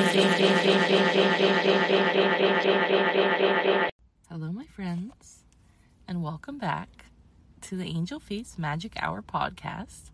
[3.66, 3.90] hour.
[4.30, 5.46] Hello, my friends,
[6.06, 7.06] and welcome back
[7.62, 10.12] to the Angel Face Magic Hour podcast.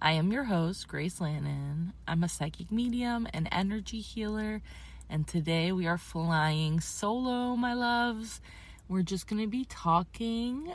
[0.00, 1.92] I am your host, Grace Lannon.
[2.08, 4.62] I'm a psychic medium and energy healer,
[5.08, 8.40] and today we are flying solo, my loves.
[8.90, 10.74] We're just going to be talking,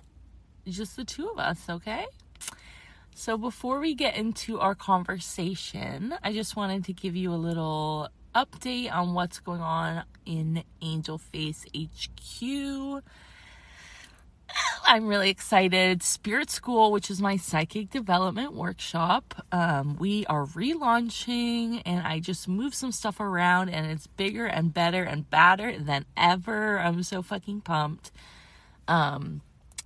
[0.65, 2.05] just the two of us, okay?
[3.13, 8.07] So, before we get into our conversation, I just wanted to give you a little
[8.33, 13.03] update on what's going on in Angel Face HQ.
[14.85, 16.03] I'm really excited.
[16.03, 22.47] Spirit School, which is my psychic development workshop, um, we are relaunching, and I just
[22.47, 26.79] moved some stuff around, and it's bigger and better and badder than ever.
[26.79, 28.11] I'm so fucking pumped.
[28.87, 29.41] Um,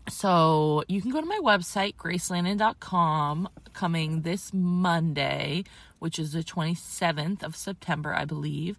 [0.09, 5.63] so you can go to my website, gracelannon.com, coming this Monday,
[5.99, 8.77] which is the 27th of September, I believe,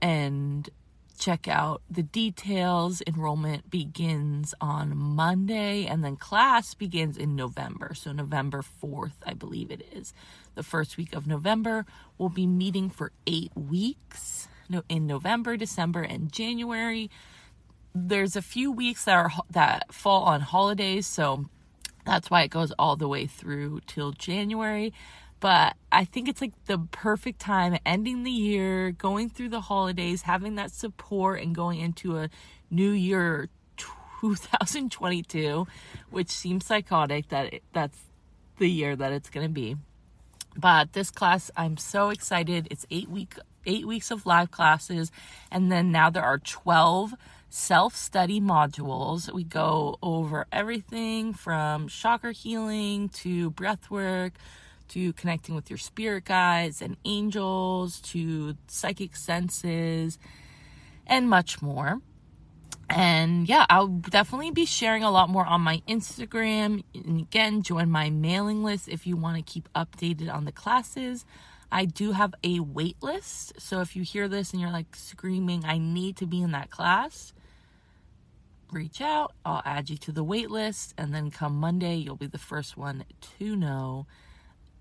[0.00, 0.68] and
[1.18, 3.02] check out the details.
[3.06, 7.94] Enrollment begins on Monday, and then class begins in November.
[7.94, 10.14] So, November 4th, I believe it is.
[10.54, 11.84] The first week of November,
[12.16, 14.48] we'll be meeting for eight weeks
[14.88, 17.10] in November, December, and January.
[17.94, 21.46] There's a few weeks that are that fall on holidays, so
[22.04, 24.92] that's why it goes all the way through till January
[25.40, 30.22] but I think it's like the perfect time ending the year, going through the holidays,
[30.22, 32.28] having that support, and going into a
[32.70, 33.48] new year
[34.20, 35.66] 2022,
[36.10, 37.98] which seems psychotic that it, that's
[38.58, 39.76] the year that it's going to be.
[40.56, 42.66] But this class, I'm so excited.
[42.70, 45.12] It's eight week eight weeks of live classes,
[45.52, 47.14] and then now there are 12
[47.50, 49.32] self study modules.
[49.32, 54.32] We go over everything from chakra healing to breath work
[54.88, 60.18] to connecting with your spirit guides and angels to psychic senses
[61.06, 62.00] and much more.
[62.90, 66.84] And yeah, I'll definitely be sharing a lot more on my Instagram.
[66.94, 71.26] And again, join my mailing list if you want to keep updated on the classes.
[71.70, 73.60] I do have a wait list.
[73.60, 76.70] So if you hear this and you're like screaming, I need to be in that
[76.70, 77.34] class,
[78.72, 79.34] reach out.
[79.44, 80.94] I'll add you to the wait list.
[80.96, 83.04] And then come Monday, you'll be the first one
[83.38, 84.06] to know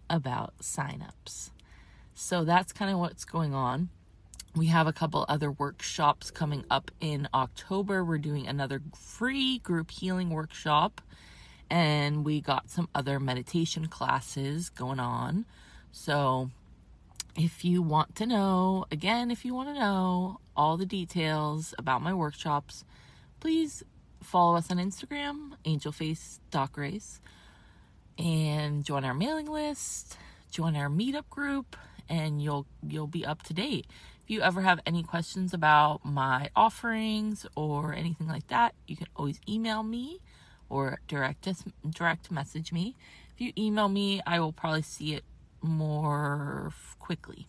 [0.10, 1.52] about signups.
[2.14, 3.90] So that's kind of what's going on.
[4.56, 8.04] We have a couple other workshops coming up in October.
[8.04, 11.00] We're doing another free group healing workshop,
[11.70, 15.46] and we got some other meditation classes going on.
[15.92, 16.50] So,
[17.36, 22.02] if you want to know, again, if you want to know all the details about
[22.02, 22.84] my workshops,
[23.40, 23.84] please
[24.24, 27.22] follow us on Instagram, angelface.grace
[28.18, 30.18] and join our mailing list,
[30.52, 31.76] join our meetup group,
[32.10, 33.88] and you'll you'll be up to date.
[34.24, 39.08] If you ever have any questions about my offerings or anything like that, you can
[39.16, 40.20] always email me
[40.70, 41.48] or direct
[41.90, 42.96] direct message me.
[43.34, 45.24] If you email me, I will probably see it
[45.62, 47.48] more quickly.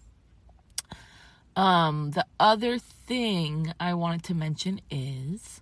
[1.56, 5.60] Um, the other thing I wanted to mention is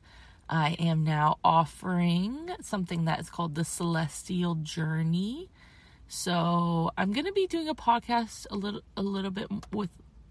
[0.48, 5.50] I am now offering something that is called the Celestial Journey.
[6.08, 9.90] So I'm gonna be doing a podcast a little a little bit with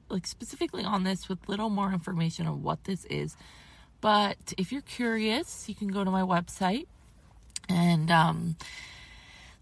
[0.09, 3.35] like specifically on this with little more information on what this is.
[3.99, 6.85] But if you're curious, you can go to my website
[7.67, 8.55] and um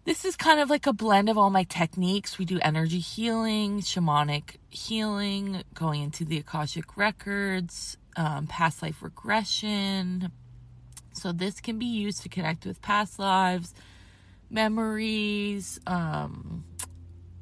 [0.06, 2.38] this is kind of like a blend of all my techniques.
[2.38, 10.30] We do energy healing, shamanic healing, going into the Akashic records, um, past life regression,
[11.14, 13.74] so this can be used to connect with past lives,
[14.50, 16.66] memories, um,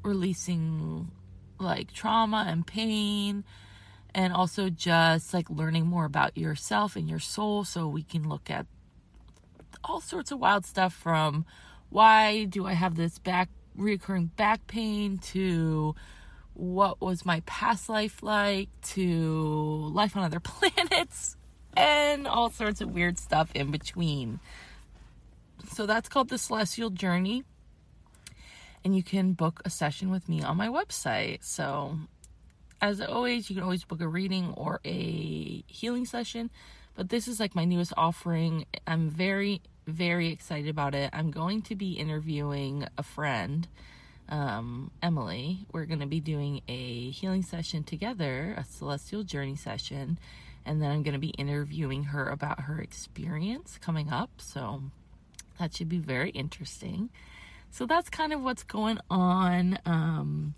[0.02, 1.10] releasing
[1.58, 3.44] like trauma and pain,
[4.14, 7.64] and also just like learning more about yourself and your soul.
[7.64, 8.66] So we can look at
[9.84, 11.44] all sorts of wild stuff from
[11.88, 15.94] why do I have this back recurring back pain to
[16.54, 21.36] what was my past life like to life on other planets
[21.76, 24.40] and all sorts of weird stuff in between.
[25.72, 27.44] So that's called the Celestial Journey.
[28.84, 31.44] And you can book a session with me on my website.
[31.44, 31.98] So,
[32.80, 36.50] as always, you can always book a reading or a healing session.
[36.96, 38.66] But this is like my newest offering.
[38.86, 41.10] I'm very, very excited about it.
[41.12, 43.68] I'm going to be interviewing a friend,
[44.28, 45.64] um, Emily.
[45.72, 50.18] We're going to be doing a healing session together, a celestial journey session
[50.64, 54.30] And then I'm going to be interviewing her about her experience coming up.
[54.38, 54.82] So
[55.58, 57.10] that should be very interesting.
[57.70, 59.78] So that's kind of what's going on.
[59.86, 60.54] Um,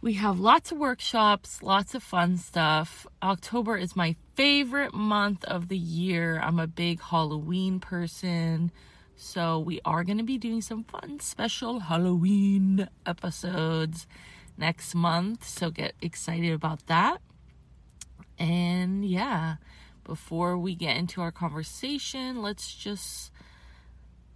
[0.00, 3.06] we have lots of workshops, lots of fun stuff.
[3.22, 6.40] October is my favorite month of the year.
[6.42, 8.72] I'm a big Halloween person.
[9.16, 14.06] So we are going to be doing some fun special Halloween episodes
[14.58, 15.46] next month.
[15.46, 17.20] So get excited about that.
[18.42, 19.56] And yeah,
[20.02, 23.30] before we get into our conversation, let's just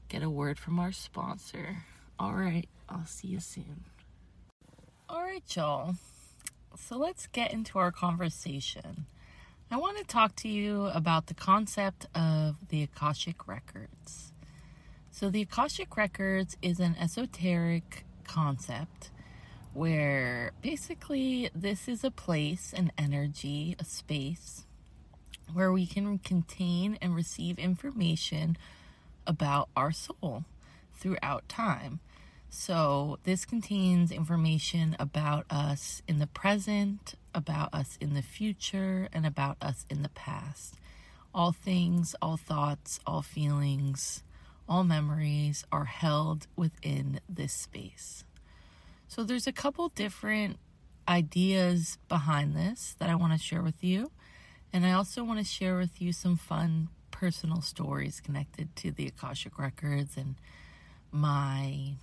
[0.09, 1.79] get a word from our sponsor.
[2.17, 3.83] All right, I'll see you soon.
[5.09, 5.97] All right, y'all.
[6.77, 9.07] So let's get into our conversation.
[9.73, 14.33] I want to talk to you about the concept of the Akashic Records.
[15.11, 19.11] So, the Akashic Records is an esoteric concept
[19.77, 24.65] where basically this is a place, an energy, a space
[25.53, 28.57] where we can contain and receive information
[29.27, 30.45] about our soul
[30.95, 32.01] throughout time.
[32.49, 39.27] So, this contains information about us in the present, about us in the future, and
[39.27, 40.77] about us in the past.
[41.35, 44.23] All things, all thoughts, all feelings,
[44.67, 48.25] all memories are held within this space.
[49.09, 50.59] So, there's a couple different
[51.09, 54.11] ideas behind this that I want to share with you.
[54.73, 59.07] And I also want to share with you some fun personal stories connected to the
[59.07, 60.35] Akashic Records and
[61.11, 61.95] my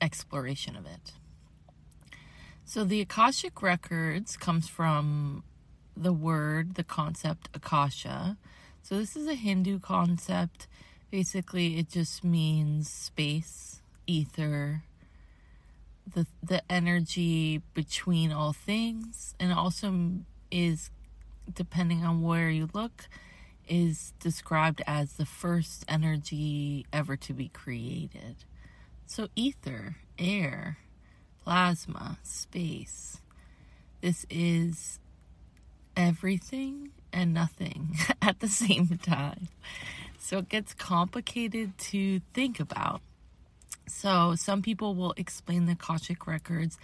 [0.00, 1.12] exploration of it.
[2.64, 5.42] So the Akashic Records comes from
[5.96, 8.36] the word, the concept Akasha.
[8.82, 10.66] So this is a Hindu concept.
[11.10, 14.82] Basically, it just means space, ether,
[16.14, 20.10] the the energy between all things, and also
[20.50, 20.90] is
[21.52, 23.08] depending on where you look
[23.68, 28.36] is described as the first energy ever to be created.
[29.06, 30.78] So, ether, air,
[31.42, 33.20] plasma, space.
[34.00, 34.98] This is
[35.96, 39.48] everything and nothing at the same time.
[40.18, 43.00] So, it gets complicated to think about.
[43.88, 46.78] So, some people will explain the Akashic Records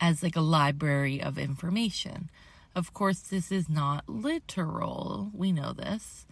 [0.00, 2.30] as like a library of information.
[2.74, 5.30] Of course, this is not literal.
[5.34, 6.26] We know this.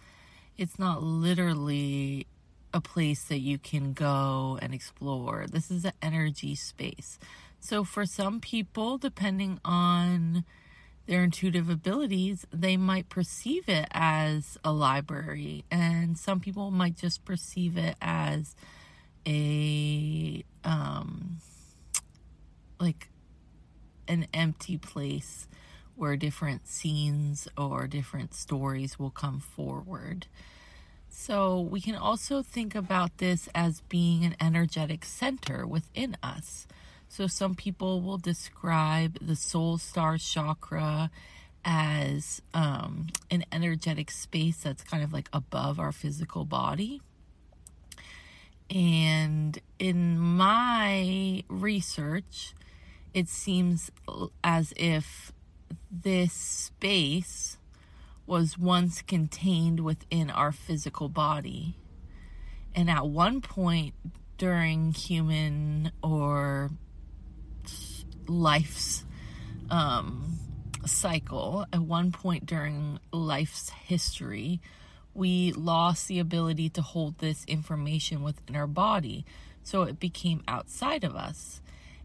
[0.57, 2.27] It's not literally
[2.73, 5.45] a place that you can go and explore.
[5.51, 7.19] This is an energy space.
[7.59, 10.45] So, for some people, depending on
[11.07, 17.25] their intuitive abilities, they might perceive it as a library, and some people might just
[17.25, 18.55] perceive it as
[19.27, 21.37] a um,
[22.79, 23.09] like
[24.07, 25.47] an empty place
[25.95, 30.27] where different scenes or different stories will come forward.
[31.09, 36.67] So we can also think about this as being an energetic center within us.
[37.09, 41.11] So some people will describe the soul star chakra
[41.65, 47.01] as um, an energetic space that's kind of like above our physical body.
[48.69, 52.53] And in my research,
[53.13, 53.91] it seems
[54.43, 55.31] as if
[55.91, 57.57] this space
[58.27, 61.75] was once contained within our physical body.
[62.75, 63.95] And at one point
[64.37, 66.69] during human or
[68.27, 69.03] life's
[69.71, 70.37] um,
[70.85, 74.61] cycle, at one point during life's history,
[75.13, 79.25] we lost the ability to hold this information within our body.
[79.63, 81.61] So it became outside of us.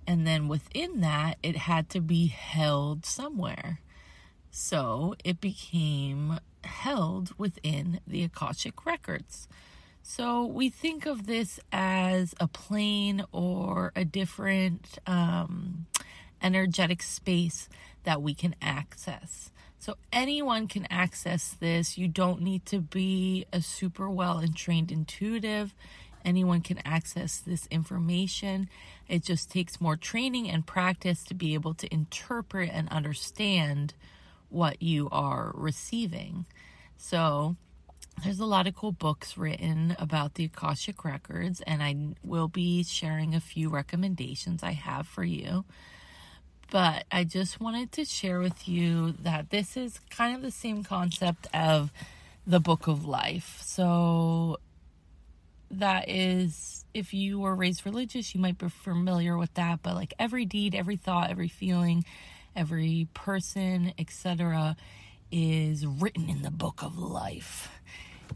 [0.06, 3.80] And then within that, it had to be held somewhere.
[4.50, 9.48] So it became held within the Akashic records.
[10.02, 15.86] So we think of this as a plane or a different um,
[16.42, 17.68] energetic space
[18.04, 19.50] that we can access.
[19.84, 21.98] So anyone can access this.
[21.98, 25.74] You don't need to be a super well and trained intuitive.
[26.24, 28.70] Anyone can access this information.
[29.08, 33.92] It just takes more training and practice to be able to interpret and understand
[34.48, 36.46] what you are receiving.
[36.96, 37.56] So,
[38.22, 42.84] there's a lot of cool books written about the Akashic Records, and I will be
[42.84, 45.66] sharing a few recommendations I have for you.
[46.70, 50.82] But I just wanted to share with you that this is kind of the same
[50.82, 51.92] concept of
[52.46, 53.60] the Book of Life.
[53.62, 54.58] So,
[55.70, 60.14] that is, if you were raised religious, you might be familiar with that, but like
[60.18, 62.04] every deed, every thought, every feeling,
[62.54, 64.76] every person, etc.,
[65.30, 67.70] is written in the book of life.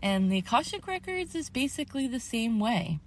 [0.02, 2.98] And the Akashic Records is basically the same way.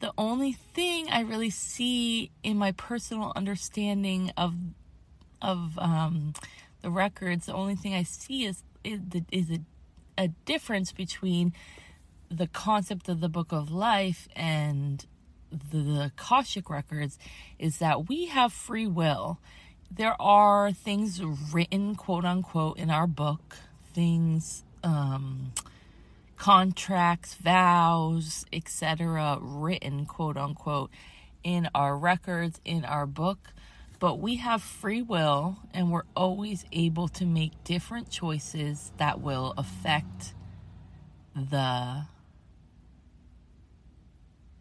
[0.00, 4.54] The only thing I really see in my personal understanding of
[5.40, 6.34] of um,
[6.82, 9.00] the records, the only thing I see is is,
[9.32, 9.60] is a,
[10.16, 11.52] a difference between
[12.30, 15.04] the concept of the book of life and
[15.50, 17.18] the, the Akashic records
[17.58, 19.38] is that we have free will.
[19.90, 23.56] There are things written, quote unquote, in our book,
[23.94, 25.52] things, um,
[26.38, 30.90] contracts, vows, etc., written, quote unquote,
[31.42, 33.52] in our records, in our book.
[33.98, 39.52] But we have free will and we're always able to make different choices that will
[39.56, 40.34] affect
[41.34, 42.04] the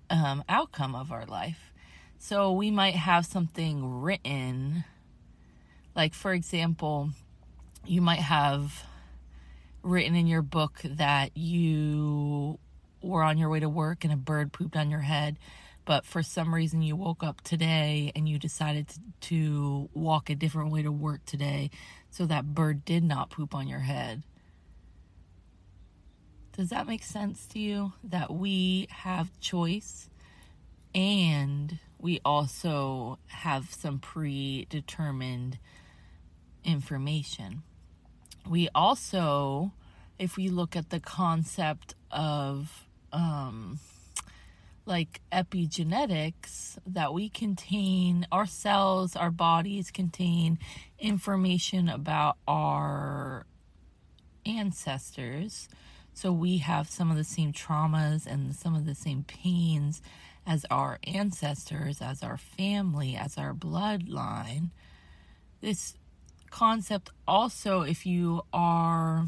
[0.09, 1.71] um, outcome of our life.
[2.17, 4.83] So we might have something written,
[5.95, 7.11] like, for example,
[7.85, 8.83] you might have
[9.87, 12.59] written in your book that you
[13.01, 15.37] were on your way to work and a bird pooped on your head,
[15.85, 20.35] but for some reason you woke up today and you decided to, to walk a
[20.35, 21.69] different way to work today
[22.09, 24.23] so that bird did not poop on your head.
[26.57, 27.93] Does that make sense to you?
[28.03, 30.09] That we have choice
[30.93, 35.59] and we also have some predetermined
[36.63, 37.63] information.
[38.49, 39.73] We also,
[40.19, 43.79] if we look at the concept of um,
[44.85, 50.59] like epigenetics, that we contain, our cells, our bodies contain
[50.99, 53.45] information about our
[54.45, 55.67] ancestors
[56.17, 60.01] so we have some of the same traumas and some of the same pains
[60.47, 64.71] as our ancestors, as our family, as our bloodline.
[65.61, 65.93] This
[66.49, 69.27] concept also, if you are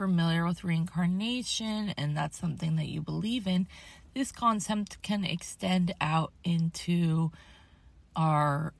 [0.00, 3.68] familiar with reincarnation and that's something that you believe in,
[4.14, 7.30] this concept can extend out into
[8.16, 8.72] our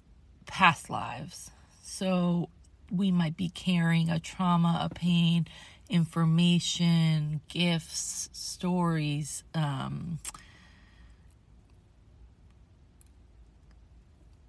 [0.46, 1.50] past lives.
[1.82, 2.48] So
[2.90, 5.46] we might be carrying a trauma, a pain,
[5.90, 10.20] information, gifts, stories, um,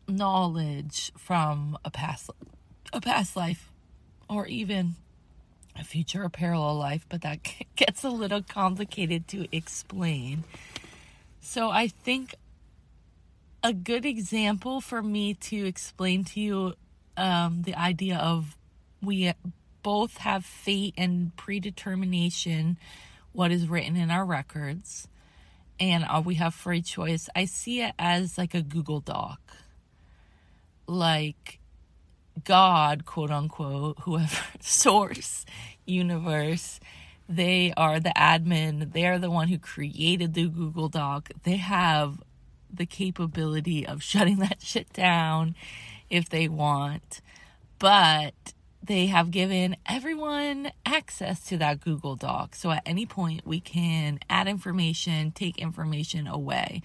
[0.08, 2.30] knowledge from a past
[2.94, 3.74] a past life
[4.30, 4.96] or even
[5.78, 7.40] a future or parallel life, but that
[7.76, 10.44] gets a little complicated to explain.
[11.40, 12.36] So I think
[13.64, 16.74] a good example for me to explain to you
[17.18, 18.56] um, the idea of
[19.02, 19.34] we
[19.84, 22.78] both have fate and predetermination,
[23.34, 25.08] what is written in our records,
[25.80, 27.30] and uh, we have free choice.
[27.36, 29.40] I see it as like a Google Doc.
[30.88, 31.61] Like
[32.44, 35.46] God, quote unquote, whoever, source,
[35.86, 36.80] universe,
[37.28, 38.94] they are the admin.
[38.94, 41.32] They're the one who created the Google Doc.
[41.44, 42.22] They have
[42.74, 45.56] the capability of shutting that shit down
[46.10, 47.22] if they want.
[47.80, 52.56] But they have given everyone access to that Google Doc.
[52.56, 56.82] So at any point, we can add information, take information away.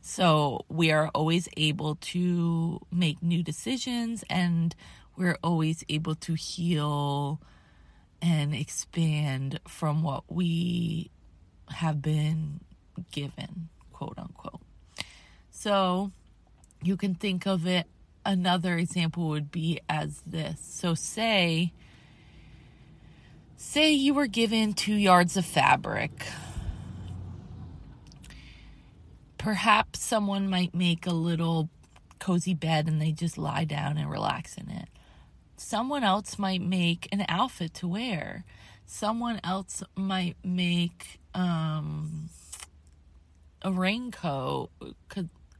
[0.00, 4.74] So we are always able to make new decisions and
[5.16, 7.40] we're always able to heal
[8.22, 11.10] and expand from what we
[11.68, 12.60] have been
[13.12, 14.60] given, quote unquote.
[15.50, 16.10] So
[16.82, 17.86] you can think of it
[18.24, 20.60] another example would be as this.
[20.60, 21.72] So say
[23.56, 26.26] say you were given 2 yards of fabric.
[29.40, 31.70] Perhaps someone might make a little
[32.18, 34.86] cozy bed and they just lie down and relax in it.
[35.56, 38.44] Someone else might make an outfit to wear.
[38.84, 42.28] Someone else might make um,
[43.62, 44.68] a raincoat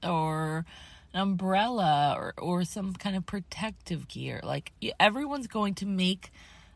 [0.03, 0.67] or
[1.15, 4.41] an umbrella or, or some kind of protective gear.
[4.45, 6.31] Like everyone's going to make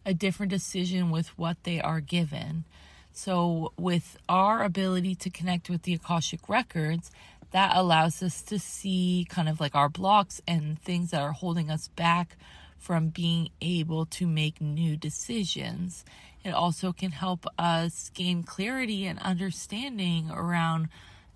[0.07, 2.65] a different decision with what they are given.
[3.17, 7.13] So, with our ability to connect with the Akashic records,
[7.53, 11.71] that allows us to see kind of like our blocks and things that are holding
[11.71, 12.37] us back
[12.77, 16.05] from being able to make new decisions.
[16.43, 20.89] It also can help us gain clarity and understanding around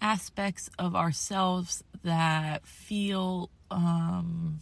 [0.02, 4.60] aspects of ourselves that feel um,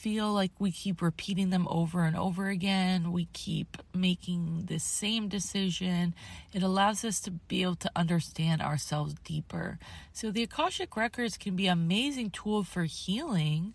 [0.00, 3.12] feel like we keep repeating them over and over again.
[3.12, 6.14] We keep making the same decision.
[6.54, 9.78] It allows us to be able to understand ourselves deeper.
[10.14, 13.74] So the Akashic records can be an amazing tool for healing,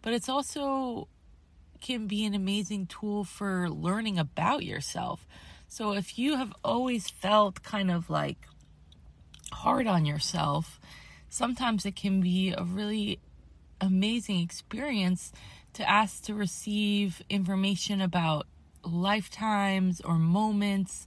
[0.00, 1.06] but it's also
[1.82, 5.26] can be an amazing tool for learning about yourself.
[5.68, 8.38] So if you have always felt kind of like
[9.52, 10.80] hard on yourself,
[11.28, 13.20] sometimes it can be a really
[13.80, 15.32] amazing experience
[15.78, 18.46] to ask to receive information about
[18.84, 21.06] lifetimes or moments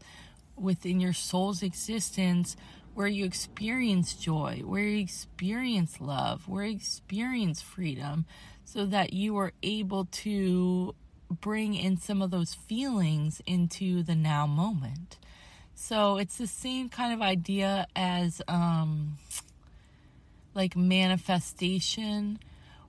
[0.56, 2.56] within your soul's existence
[2.94, 8.26] where you experience joy, where you experience love, where you experience freedom,
[8.64, 10.96] so that you are able to
[11.30, 15.18] bring in some of those feelings into the now moment.
[15.76, 19.18] So it's the same kind of idea as um,
[20.56, 22.40] like manifestation.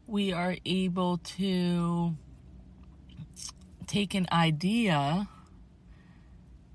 [0.07, 2.15] We are able to
[3.87, 5.29] take an idea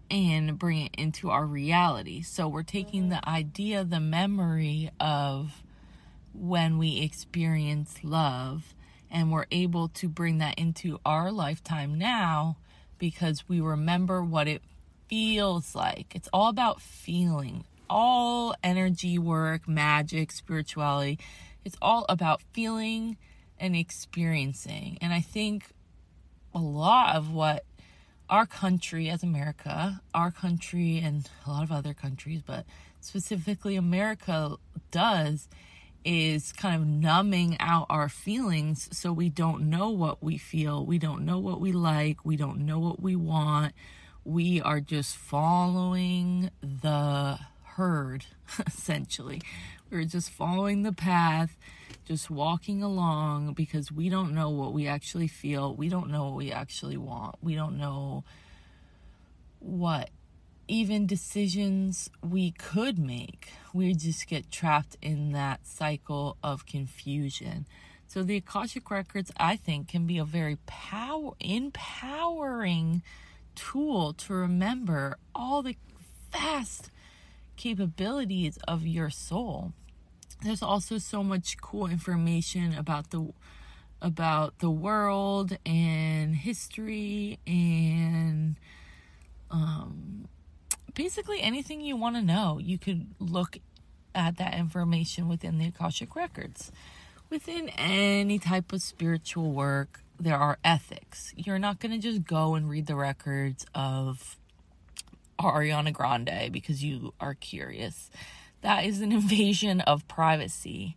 [0.10, 2.22] and bring it into our reality.
[2.22, 5.64] So we're taking the idea, the memory of
[6.34, 8.74] when we experience love,
[9.10, 12.58] and we're able to bring that into our lifetime now
[12.98, 14.62] because we remember what it
[15.08, 16.16] feels like.
[16.16, 17.66] It's all about feeling.
[17.90, 21.20] All energy work, magic, spirituality,
[21.68, 23.18] it's all about feeling
[23.60, 24.98] and experiencing.
[25.02, 25.66] And I think
[26.56, 27.66] a lot of what
[28.30, 32.66] our country as America, our country and a lot of other countries, but
[33.02, 34.56] specifically America
[34.92, 35.50] does
[36.06, 40.86] is kind of numbing out our feelings so we don't know what we feel.
[40.86, 42.24] We don't know what we like.
[42.24, 43.74] We don't know what we want.
[44.24, 47.40] We are just following the
[47.78, 48.26] herd,
[48.66, 49.42] essentially.
[49.90, 51.56] We're just following the path,
[52.06, 55.74] just walking along because we don't know what we actually feel.
[55.74, 57.36] We don't know what we actually want.
[57.42, 58.26] We don't know
[59.60, 60.10] what
[60.68, 63.50] even decisions we could make.
[63.74, 67.66] We just get trapped in that cycle of confusion.
[68.08, 73.04] So the Akashic records I think can be a very power empowering
[73.56, 75.78] tool to remember all the
[76.32, 76.92] vast
[77.58, 79.74] capabilities of your soul.
[80.44, 83.34] There's also so much cool information about the
[84.02, 88.56] about the world and history and
[89.50, 90.28] um,
[90.94, 92.60] basically anything you want to know.
[92.62, 93.58] You could look
[94.14, 96.72] at that information within the Akashic records.
[97.30, 101.34] Within any type of spiritual work, there are ethics.
[101.36, 104.37] You're not going to just go and read the records of
[105.40, 108.10] Ariana Grande because you are curious.
[108.62, 110.96] That is an invasion of privacy.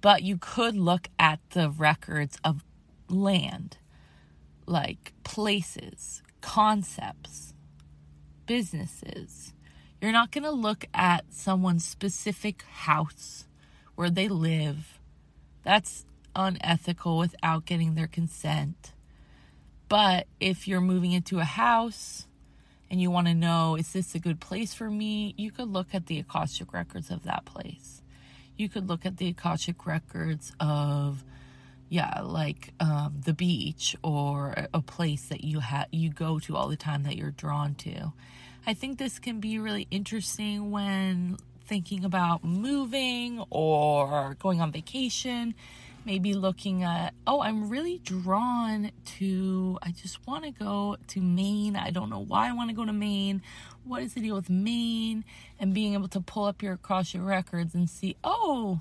[0.00, 2.64] But you could look at the records of
[3.08, 3.76] land,
[4.66, 7.54] like places, concepts,
[8.46, 9.52] businesses.
[10.00, 13.46] You're not going to look at someone's specific house
[13.94, 14.98] where they live.
[15.62, 18.92] That's unethical without getting their consent.
[19.88, 22.26] But if you're moving into a house,
[22.92, 25.34] and you want to know, is this a good place for me?
[25.38, 28.02] You could look at the Akashic records of that place.
[28.58, 31.24] You could look at the Akashic records of,
[31.88, 36.68] yeah, like um, the beach or a place that you have you go to all
[36.68, 38.12] the time that you're drawn to.
[38.66, 45.54] I think this can be really interesting when thinking about moving or going on vacation
[46.04, 51.76] maybe looking at, oh, I'm really drawn to, I just want to go to Maine.
[51.76, 53.42] I don't know why I want to go to Maine.
[53.84, 55.24] What is the deal with Maine?
[55.58, 58.80] And being able to pull up your across your records and see, oh,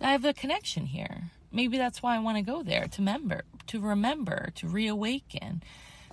[0.00, 1.30] I have a connection here.
[1.50, 5.62] Maybe that's why I want to go there to remember, to remember, to reawaken.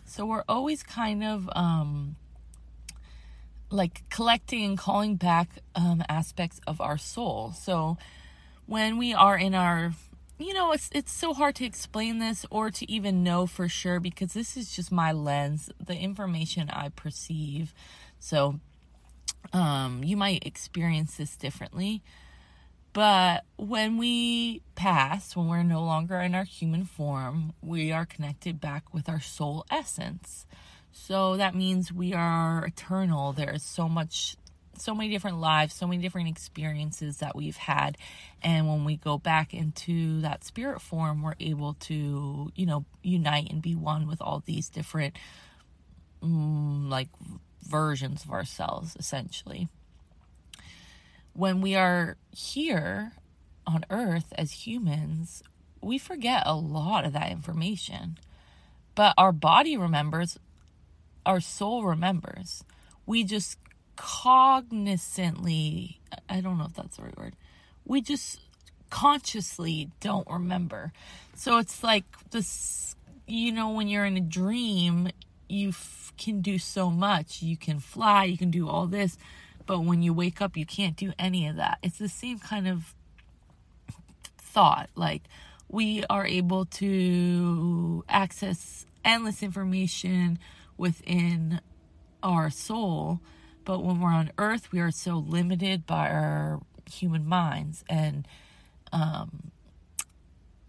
[0.05, 2.15] So we're always kind of um,
[3.69, 7.51] like collecting and calling back um, aspects of our soul.
[7.51, 7.97] So
[8.65, 9.93] when we are in our
[10.37, 13.99] you know it's it's so hard to explain this or to even know for sure
[13.99, 17.73] because this is just my lens the information i perceive.
[18.19, 18.59] So
[19.53, 22.01] um you might experience this differently.
[22.93, 28.59] But when we pass when we're no longer in our human form we are connected
[28.59, 30.45] back with our soul essence.
[30.91, 33.33] So that means we are eternal.
[33.33, 34.37] There is so much
[34.77, 37.97] so many different lives, so many different experiences that we've had.
[38.41, 43.51] And when we go back into that spirit form, we're able to, you know, unite
[43.51, 45.15] and be one with all these different,
[46.21, 47.09] mm, like,
[47.61, 49.67] versions of ourselves, essentially.
[51.33, 53.13] When we are here
[53.67, 55.43] on earth as humans,
[55.81, 58.17] we forget a lot of that information.
[58.95, 60.39] But our body remembers,
[61.25, 62.63] our soul remembers.
[63.05, 63.57] We just
[63.95, 67.35] cognizantly, I don't know if that's the right word,
[67.85, 68.39] we just
[68.89, 70.93] consciously don't remember.
[71.35, 72.95] So it's like this
[73.27, 75.09] you know, when you're in a dream,
[75.47, 77.41] you f- can do so much.
[77.41, 79.17] You can fly, you can do all this,
[79.65, 81.79] but when you wake up, you can't do any of that.
[81.81, 82.93] It's the same kind of
[84.37, 84.89] thought.
[84.95, 85.23] Like,
[85.69, 90.39] we are able to access endless information
[90.77, 91.61] within
[92.21, 93.19] our soul,
[93.65, 97.83] but when we're on earth, we are so limited by our human minds.
[97.89, 98.27] And,
[98.93, 99.51] um,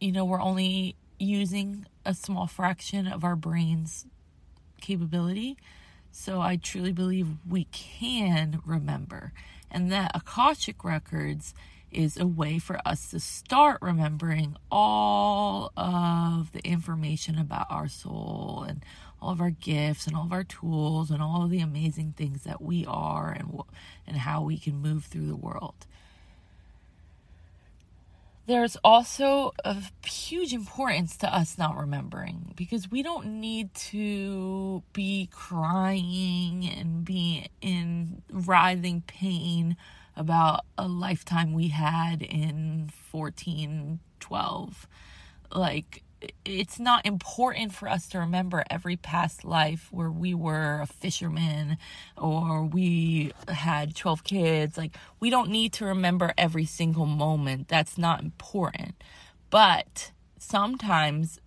[0.00, 4.06] you know, we're only using a small fraction of our brain's
[4.80, 5.56] capability.
[6.10, 9.32] So I truly believe we can remember.
[9.70, 11.52] And that Akashic Records
[11.90, 18.64] is a way for us to start remembering all of the information about our soul
[18.66, 18.84] and
[19.26, 22.44] all of our gifts and all of our tools and all of the amazing things
[22.44, 23.60] that we are and
[24.06, 25.74] and how we can move through the world.
[28.46, 35.28] There's also a huge importance to us not remembering because we don't need to be
[35.32, 39.76] crying and be in writhing pain
[40.14, 44.86] about a lifetime we had in 1412
[45.52, 46.04] like
[46.44, 51.78] it's not important for us to remember every past life where we were a fisherman
[52.16, 54.76] or we had 12 kids.
[54.76, 57.68] Like, we don't need to remember every single moment.
[57.68, 58.94] That's not important.
[59.50, 61.40] But sometimes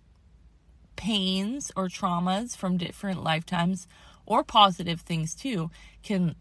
[0.96, 3.86] pains or traumas from different lifetimes
[4.26, 5.70] or positive things too
[6.02, 6.34] can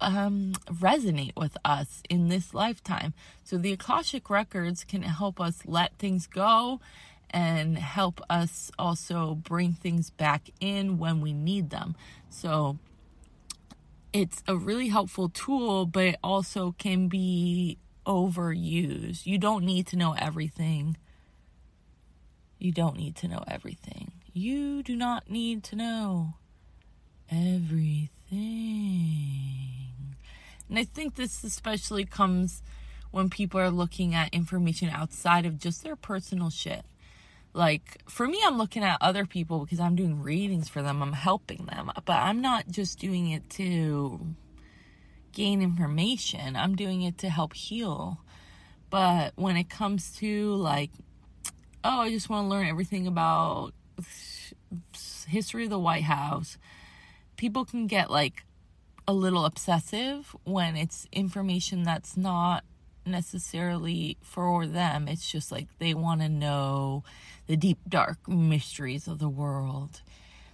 [0.00, 3.12] um, resonate with us in this lifetime.
[3.44, 6.80] So the Akashic Records can help us let things go
[7.30, 11.96] and help us also bring things back in when we need them.
[12.28, 12.78] So
[14.12, 19.26] it's a really helpful tool, but it also can be overused.
[19.26, 20.96] You don't need to know everything.
[22.58, 24.12] You don't need to know everything.
[24.32, 26.34] You do not need to know
[27.30, 28.10] everything.
[30.68, 32.62] And I think this especially comes
[33.10, 36.84] when people are looking at information outside of just their personal shit.
[37.56, 41.14] Like, for me, I'm looking at other people because I'm doing readings for them, I'm
[41.14, 44.20] helping them, but I'm not just doing it to
[45.32, 48.20] gain information, I'm doing it to help heal.
[48.90, 50.90] But when it comes to, like,
[51.82, 53.72] oh, I just want to learn everything about
[55.26, 56.58] history of the White House,
[57.38, 58.44] people can get like
[59.08, 62.64] a little obsessive when it's information that's not
[63.06, 65.08] necessarily for them.
[65.08, 67.04] It's just like they want to know
[67.46, 70.02] the deep, dark mysteries of the world.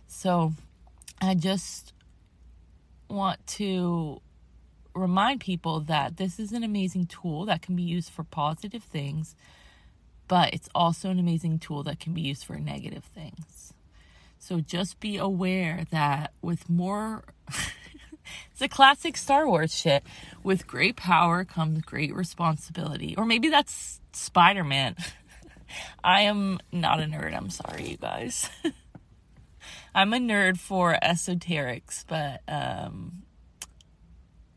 [0.07, 0.53] So
[1.21, 1.93] I just
[3.09, 4.21] want to
[4.95, 9.35] remind people that this is an amazing tool that can be used for positive things,
[10.29, 13.73] but it's also an amazing tool that can be used for negative things.
[14.39, 17.23] So just be aware that with more,
[18.51, 20.05] it's a classic Star Wars shit.
[20.43, 23.15] With great power comes great responsibility.
[23.17, 24.97] Or maybe that's Spider Man.
[26.05, 27.35] I am not a nerd.
[27.35, 28.49] I'm sorry, you guys.
[29.95, 33.23] I'm a nerd for esoterics, but um,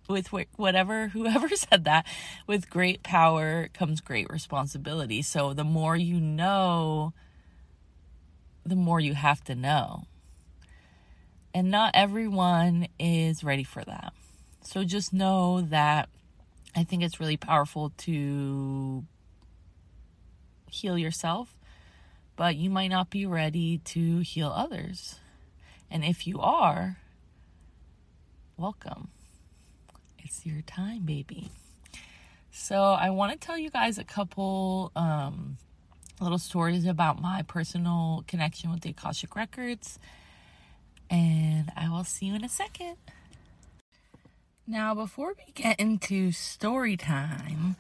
[0.08, 2.06] with whatever whoever said that,
[2.48, 5.22] with great power comes great responsibility.
[5.22, 7.14] So the more you know
[8.66, 10.06] the more you have to know.
[11.56, 14.12] And not everyone is ready for that.
[14.60, 16.10] So just know that
[16.76, 19.06] I think it's really powerful to
[20.70, 21.56] heal yourself,
[22.36, 25.22] but you might not be ready to heal others.
[25.90, 26.98] And if you are,
[28.58, 29.08] welcome.
[30.20, 31.52] It's your time, baby.
[32.52, 35.58] So, I want to tell you guys a couple um,
[36.20, 40.00] little stories about my personal connection with the Akashic Records.
[41.10, 42.98] And I will see you in a second.
[44.68, 47.76] Now, before we get into story time,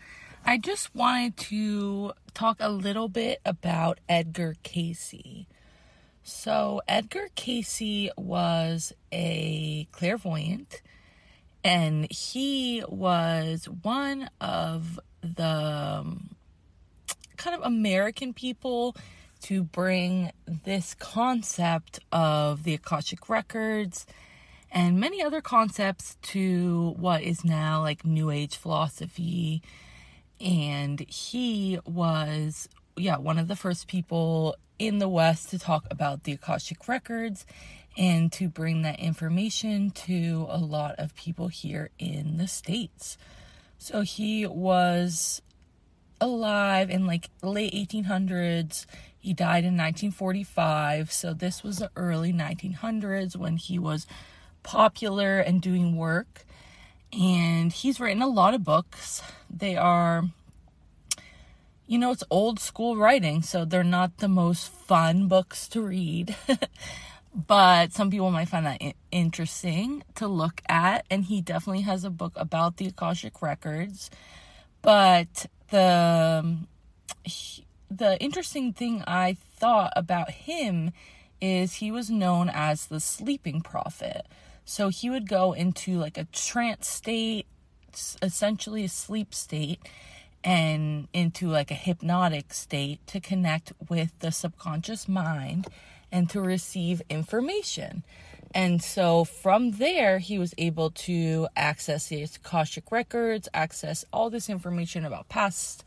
[0.45, 5.47] I just wanted to talk a little bit about Edgar Cayce.
[6.21, 10.83] So, Edgar Cayce was a clairvoyant,
[11.63, 16.35] and he was one of the um,
[17.37, 18.95] kind of American people
[19.45, 20.31] to bring
[20.63, 24.07] this concept of the Akashic Records
[24.71, 29.61] and many other concepts to what is now like New Age philosophy.
[30.41, 36.23] And he was, yeah, one of the first people in the West to talk about
[36.23, 37.45] the Akashic Records
[37.95, 43.15] and to bring that information to a lot of people here in the States.
[43.77, 45.43] So he was
[46.19, 48.85] alive in like late 1800s.
[49.25, 54.05] He died in 1945, so this was the early 1900s when he was
[54.61, 56.45] popular and doing work.
[57.11, 59.23] And he's written a lot of books.
[59.49, 60.25] They are,
[61.87, 66.35] you know, it's old school writing, so they're not the most fun books to read.
[67.33, 71.03] but some people might find that interesting to look at.
[71.09, 74.11] And he definitely has a book about the Akashic Records.
[74.83, 76.59] But the.
[77.23, 77.64] He,
[77.97, 80.91] the interesting thing I thought about him
[81.41, 84.25] is he was known as the sleeping prophet.
[84.65, 87.45] So he would go into like a trance state,
[88.21, 89.79] essentially a sleep state,
[90.43, 95.67] and into like a hypnotic state to connect with the subconscious mind
[96.11, 98.03] and to receive information.
[98.53, 104.49] And so from there, he was able to access the Akashic records, access all this
[104.49, 105.83] information about past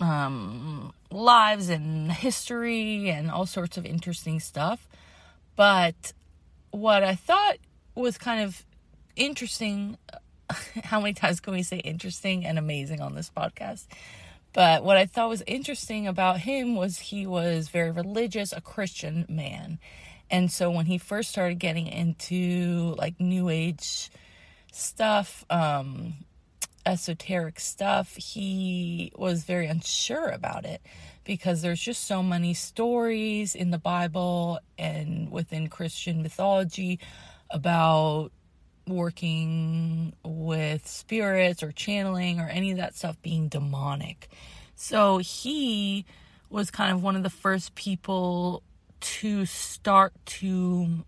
[0.00, 4.88] um, lives and history and all sorts of interesting stuff.
[5.56, 6.12] But
[6.70, 7.56] what I thought
[7.94, 8.64] was kind of
[9.16, 9.98] interesting
[10.84, 13.86] how many times can we say interesting and amazing on this podcast?
[14.52, 19.26] But what I thought was interesting about him was he was very religious, a Christian
[19.28, 19.78] man.
[20.30, 24.10] And so when he first started getting into like new age
[24.72, 26.14] stuff, um,
[26.88, 30.80] esoteric stuff, he was very unsure about it
[31.22, 36.98] because there's just so many stories in the Bible and within Christian mythology
[37.50, 38.30] about
[38.86, 44.30] working with spirits or channeling or any of that stuff being demonic.
[44.74, 46.06] So he
[46.48, 48.62] was kind of one of the first people
[49.00, 51.04] to start to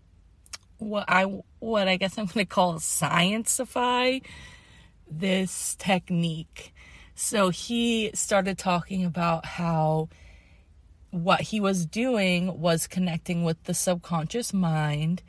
[0.77, 1.23] what I
[1.59, 4.21] what I guess I'm going to call scienceify
[5.11, 6.73] this technique.
[7.15, 10.09] So he started talking about how
[11.11, 15.21] what he was doing was connecting with the subconscious mind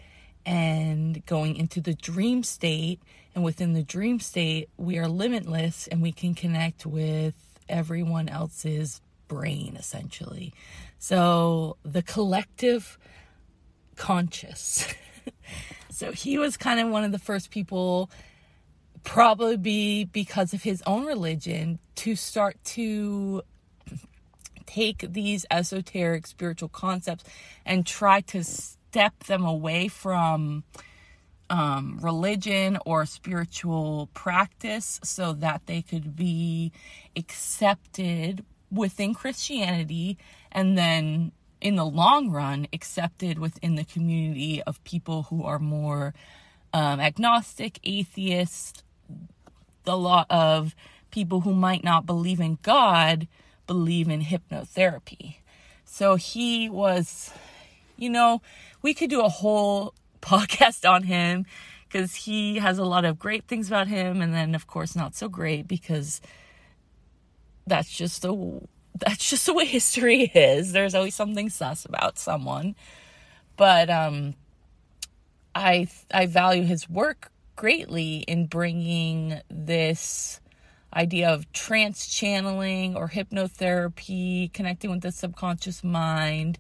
[0.47, 3.01] and going into the dream state.
[3.35, 7.35] And within the dream state, we are limitless and we can connect with
[7.69, 10.53] everyone else's brain, essentially.
[10.99, 12.99] So the collective
[13.97, 14.93] conscious.
[15.91, 18.11] so he was kind of one of the first people
[19.05, 23.43] probably be because of his own religion to start to
[24.67, 27.25] take these esoteric spiritual concepts
[27.67, 30.65] and try to step them away from
[31.51, 36.73] um, religion or spiritual practice so that they could be
[37.17, 40.17] accepted within Christianity
[40.51, 46.15] and then in the long run accepted within the community of people who are more
[46.73, 48.83] um, agnostic, atheist,
[49.87, 50.75] a lot of
[51.11, 53.29] people who might not believe in God
[53.67, 55.37] believe in hypnotherapy.
[55.85, 57.33] So he was,
[57.97, 58.43] you know,
[58.81, 61.47] we could do a whole podcast on him
[61.89, 65.15] because he has a lot of great things about him and then of course not
[65.15, 66.21] so great because
[67.67, 68.61] that's just the
[68.99, 70.73] that's just the way history is.
[70.73, 72.75] There's always something sus about someone.
[73.57, 74.35] But um
[75.55, 77.32] I I value his work
[77.63, 80.41] greatly in bringing this
[80.93, 86.59] idea of trance channeling or hypnotherapy, connecting with the subconscious mind,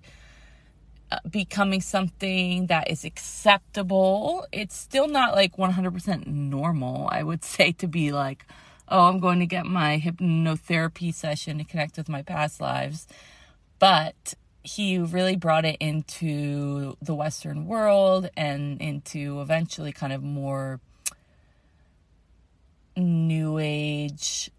[1.10, 4.46] uh, becoming something that is acceptable.
[4.52, 8.46] It's still not like 100% normal, I would say, to be like,
[8.88, 13.08] oh, I'm going to get my hypnotherapy session to connect with my past lives.
[13.80, 20.78] But he really brought it into the Western world and into eventually kind of more
[22.96, 24.50] new age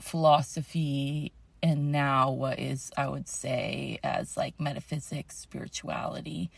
[0.00, 6.50] philosophy and now what is I would say as like metaphysics, spirituality.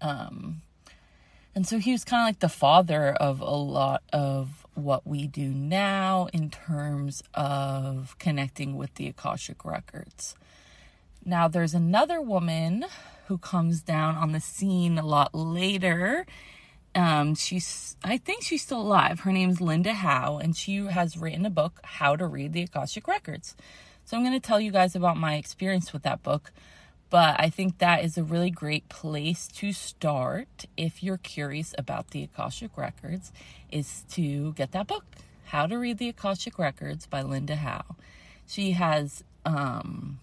[0.00, 0.62] Um
[1.54, 5.26] and so he was kind of like the father of a lot of what we
[5.26, 10.36] do now in terms of connecting with the Akashic records.
[11.24, 12.86] Now there's another woman
[13.26, 16.26] who comes down on the scene a lot later
[16.98, 19.20] um, she's, I think she's still alive.
[19.20, 23.06] Her name's Linda Howe, and she has written a book, How to Read the Akashic
[23.06, 23.54] Records.
[24.04, 26.50] So I'm going to tell you guys about my experience with that book.
[27.08, 32.10] But I think that is a really great place to start if you're curious about
[32.10, 33.32] the Akashic Records,
[33.70, 35.04] is to get that book,
[35.44, 37.96] How to Read the Akashic Records by Linda Howe.
[38.46, 40.18] She has um,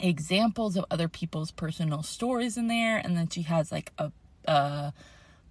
[0.00, 4.12] examples of other people's personal stories in there, and then she has like a,
[4.46, 4.92] a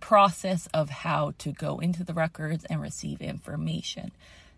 [0.05, 4.11] process of how to go into the records and receive information.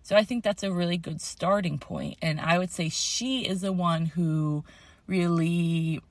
[0.04, 2.18] So I think that's a really good starting point.
[2.22, 4.66] And I would say she is the one who
[5.08, 6.02] really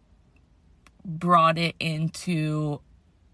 [1.04, 2.80] brought it into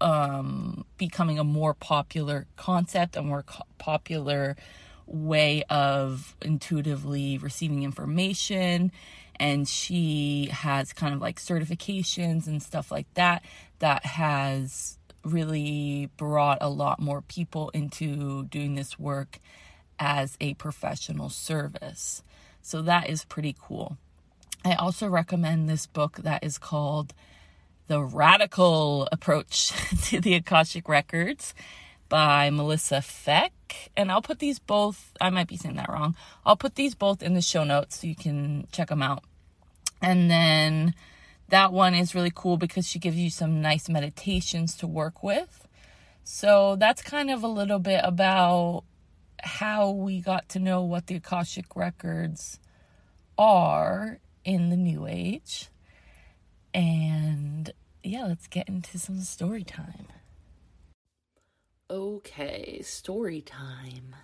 [0.01, 4.57] um, becoming a more popular concept, a more co- popular
[5.05, 8.91] way of intuitively receiving information.
[9.37, 13.41] And she has kind of like certifications and stuff like that
[13.79, 19.39] that has really brought a lot more people into doing this work
[19.99, 22.23] as a professional service.
[22.61, 23.97] So that is pretty cool.
[24.65, 27.13] I also recommend this book that is called
[27.87, 29.71] The Radical Approach
[30.05, 31.53] to the Akashic Records
[32.07, 33.51] by Melissa Feck.
[33.97, 36.15] And I'll put these both, I might be saying that wrong.
[36.45, 39.23] I'll put these both in the show notes so you can check them out.
[40.01, 40.93] And then
[41.49, 45.67] that one is really cool because she gives you some nice meditations to work with.
[46.23, 48.83] So that's kind of a little bit about
[49.41, 52.59] how we got to know what the Akashic Records
[53.37, 55.69] are in the New Age.
[56.73, 57.71] And
[58.03, 60.07] yeah, let's get into some story time.
[61.89, 64.15] Okay, story time.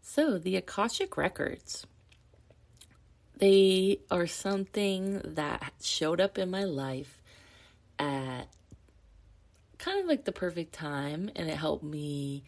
[0.00, 1.86] So, the Akashic Records.
[3.42, 7.20] They are something that showed up in my life
[7.98, 8.44] at
[9.78, 12.44] kind of like the perfect time, and it helped me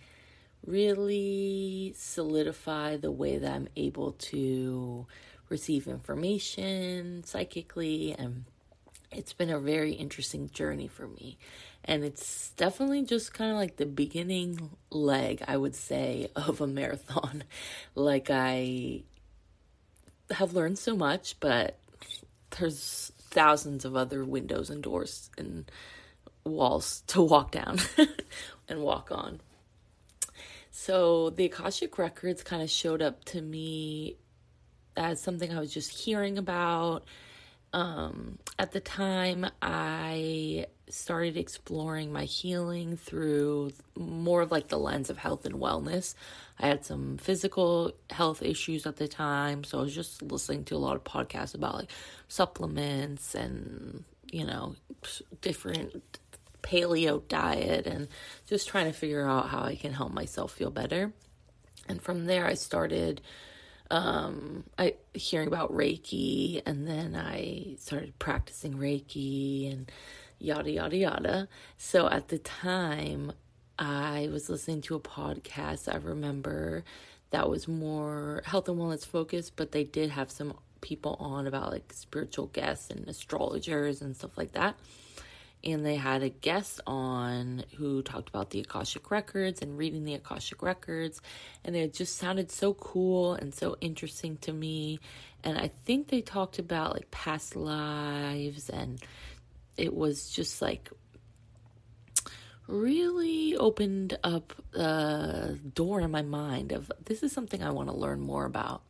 [0.64, 5.08] really solidify the way that I'm able to
[5.48, 8.44] receive information psychically and
[9.10, 11.38] it's been a very interesting journey for me.
[11.84, 16.68] And it's definitely just kind of like the beginning leg i would say of a
[16.68, 17.42] marathon.
[17.96, 19.02] Like i
[20.30, 21.78] have learned so much but
[22.58, 25.70] there's thousands of other windows and doors and
[26.44, 27.78] walls to walk down
[28.68, 29.40] and walk on
[30.70, 34.16] so the akashic records kind of showed up to me
[34.96, 37.04] as something I was just hearing about.
[37.74, 45.10] Um, at the time, I started exploring my healing through more of like the lens
[45.10, 46.14] of health and wellness.
[46.60, 50.76] I had some physical health issues at the time, so I was just listening to
[50.76, 51.90] a lot of podcasts about like
[52.28, 54.76] supplements and you know
[55.40, 56.00] different
[56.62, 58.06] paleo diet and
[58.46, 61.12] just trying to figure out how I can help myself feel better.
[61.88, 63.20] And from there, I started
[63.90, 69.90] um, I hearing about Reiki, and then I started practicing Reiki and
[70.38, 71.48] yada yada yada.
[71.76, 73.32] So at the time,
[73.78, 75.92] I was listening to a podcast.
[75.92, 76.84] I remember
[77.30, 81.72] that was more health and wellness focused, but they did have some people on about
[81.72, 84.76] like spiritual guests and astrologers and stuff like that
[85.64, 90.14] and they had a guest on who talked about the Akashic Records and reading the
[90.14, 91.20] Akashic Records.
[91.64, 95.00] And it just sounded so cool and so interesting to me.
[95.42, 99.00] And I think they talked about like past lives, and
[99.76, 100.90] it was just like
[102.66, 107.94] really opened up a door in my mind of this is something I want to
[107.94, 108.82] learn more about.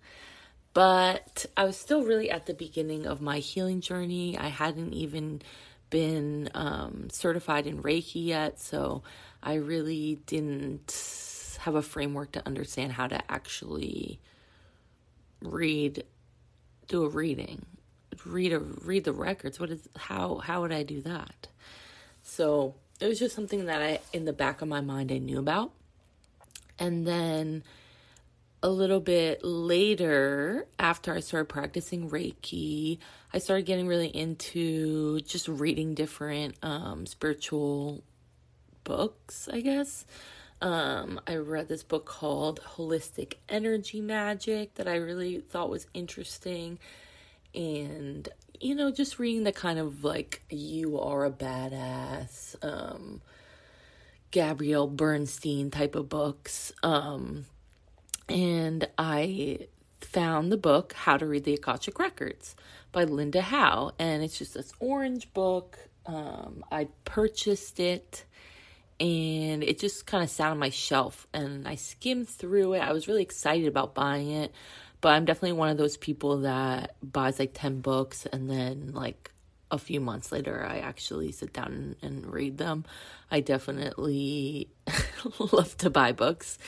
[0.74, 4.36] But I was still really at the beginning of my healing journey.
[4.36, 5.42] I hadn't even
[5.90, 9.02] been um, certified in Reiki yet, so
[9.42, 14.20] I really didn't have a framework to understand how to actually
[15.40, 16.04] read,
[16.88, 17.64] do a reading,
[18.24, 19.60] read a read the records.
[19.60, 21.48] What is how how would I do that?
[22.22, 25.38] So it was just something that I in the back of my mind I knew
[25.38, 25.72] about,
[26.78, 27.62] and then
[28.64, 32.96] a little bit later, after I started practicing Reiki,
[33.30, 38.02] I started getting really into just reading different um, spiritual
[38.82, 40.06] books, I guess.
[40.62, 46.78] Um, I read this book called Holistic Energy Magic that I really thought was interesting.
[47.54, 48.26] And,
[48.62, 53.20] you know, just reading the kind of like, you are a badass, um,
[54.30, 56.72] Gabrielle Bernstein type of books.
[56.82, 57.44] Um,
[58.28, 59.68] and I
[60.00, 62.54] found the book How to Read the Akashic Records
[62.92, 65.78] by Linda Howe, and it's just this orange book.
[66.06, 68.24] Um, I purchased it
[69.00, 72.80] and it just kind of sat on my shelf and I skimmed through it.
[72.80, 74.52] I was really excited about buying it,
[75.00, 79.32] but I'm definitely one of those people that buys like 10 books and then like
[79.70, 82.84] a few months later I actually sit down and, and read them.
[83.30, 84.68] I definitely
[85.52, 86.58] love to buy books.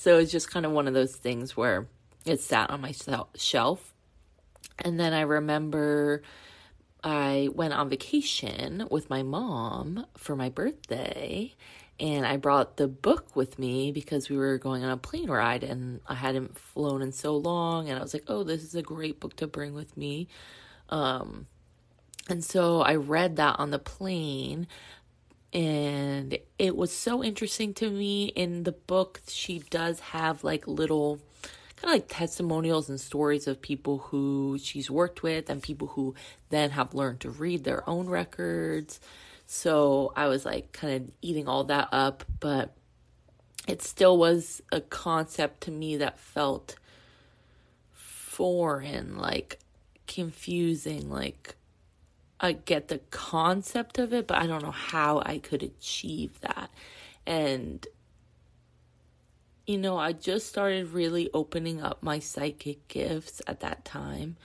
[0.00, 1.86] So it's just kind of one of those things where
[2.24, 2.94] it sat on my
[3.36, 3.94] shelf.
[4.82, 6.22] And then I remember
[7.04, 11.54] I went on vacation with my mom for my birthday.
[11.98, 15.62] And I brought the book with me because we were going on a plane ride
[15.62, 17.90] and I hadn't flown in so long.
[17.90, 20.28] And I was like, oh, this is a great book to bring with me.
[20.88, 21.46] Um,
[22.30, 24.66] And so I read that on the plane
[25.52, 31.18] and it was so interesting to me in the book she does have like little
[31.76, 36.14] kind of like testimonials and stories of people who she's worked with and people who
[36.50, 39.00] then have learned to read their own records.
[39.46, 42.76] So i was like kind of eating all that up but
[43.66, 46.76] it still was a concept to me that felt
[47.92, 49.58] foreign like
[50.06, 51.56] confusing like
[52.40, 56.70] I get the concept of it, but I don't know how I could achieve that.
[57.26, 57.86] And,
[59.66, 64.36] you know, I just started really opening up my psychic gifts at that time.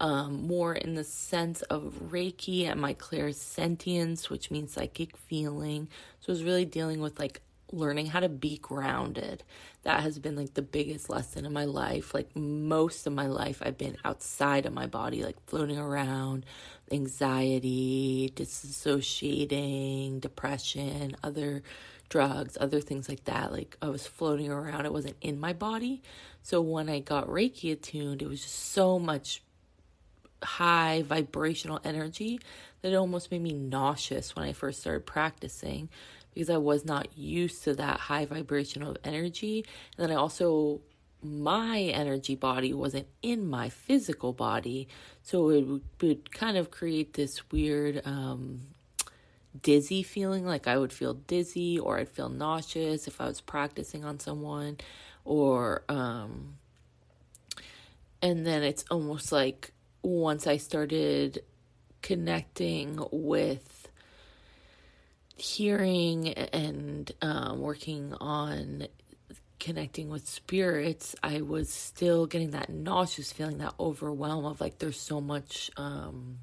[0.00, 5.88] Um, more in the sense of Reiki and my clairsentience, which means psychic feeling.
[6.20, 7.40] So I was really dealing with like
[7.74, 9.42] learning how to be grounded.
[9.82, 12.14] That has been like the biggest lesson in my life.
[12.14, 16.46] Like most of my life, I've been outside of my body, like floating around,
[16.90, 21.62] anxiety, disassociating, depression, other
[22.08, 23.52] drugs, other things like that.
[23.52, 26.02] Like I was floating around, it wasn't in my body.
[26.42, 29.42] So when I got Reiki attuned, it was just so much
[30.42, 32.40] high vibrational energy
[32.82, 35.88] that it almost made me nauseous when I first started practicing
[36.34, 39.64] because I was not used to that high vibration of energy.
[39.96, 40.80] And then I also,
[41.22, 44.88] my energy body wasn't in my physical body.
[45.22, 48.60] So it would, would kind of create this weird, um,
[49.62, 54.04] dizzy feeling like I would feel dizzy or I'd feel nauseous if I was practicing
[54.04, 54.78] on someone
[55.24, 56.56] or um
[58.20, 59.72] and then it's almost like
[60.02, 61.42] once I started
[62.02, 63.73] connecting with
[65.36, 68.86] hearing and um, working on
[69.58, 75.00] connecting with spirits, I was still getting that nauseous feeling, that overwhelm of like there's
[75.00, 76.38] so much um,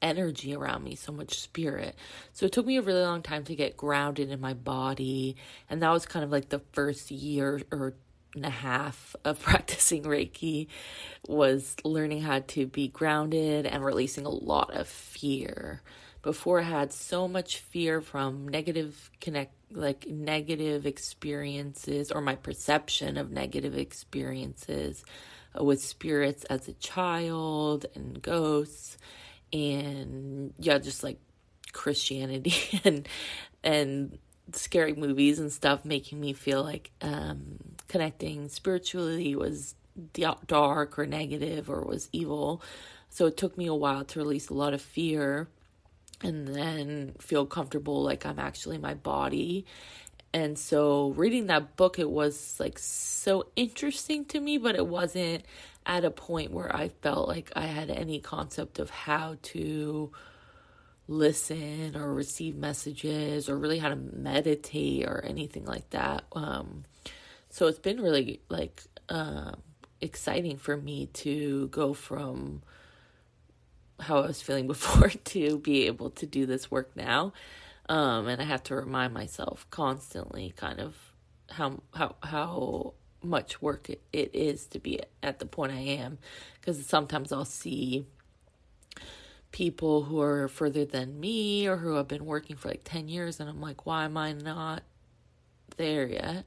[0.00, 1.94] energy around me, so much spirit.
[2.32, 5.36] So it took me a really long time to get grounded in my body.
[5.70, 7.94] And that was kind of like the first year or
[8.34, 10.68] and a half of practicing Reiki
[11.28, 15.82] was learning how to be grounded and releasing a lot of fear
[16.22, 23.16] before I had so much fear from negative connect like negative experiences or my perception
[23.16, 25.04] of negative experiences
[25.58, 28.98] uh, with spirits as a child and ghosts
[29.52, 31.18] and yeah just like
[31.72, 32.54] Christianity
[32.84, 33.08] and
[33.64, 34.18] and
[34.52, 37.58] scary movies and stuff making me feel like um
[37.88, 39.74] connecting spiritually was
[40.46, 42.62] dark or negative or was evil.
[43.10, 45.48] So it took me a while to release a lot of fear
[46.22, 49.66] and then feel comfortable like I'm actually my body.
[50.34, 55.44] And so reading that book it was like so interesting to me, but it wasn't
[55.84, 60.12] at a point where I felt like I had any concept of how to
[61.08, 66.24] listen or receive messages or really how to meditate or anything like that.
[66.32, 66.84] Um
[67.52, 69.52] so it's been really like uh,
[70.00, 72.62] exciting for me to go from
[74.00, 77.32] how I was feeling before to be able to do this work now.
[77.88, 80.96] Um, and I have to remind myself constantly kind of
[81.50, 86.18] how how how much work it, it is to be at the point I am
[86.54, 88.04] because sometimes I'll see
[89.52, 93.38] people who are further than me or who have been working for like 10 years
[93.38, 94.82] and I'm like why am I not
[95.76, 96.44] there yet?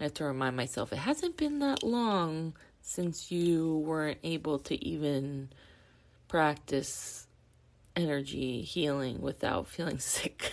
[0.00, 4.84] I have to remind myself it hasn't been that long since you weren't able to
[4.84, 5.50] even
[6.34, 7.28] practice
[7.94, 10.52] energy healing without feeling sick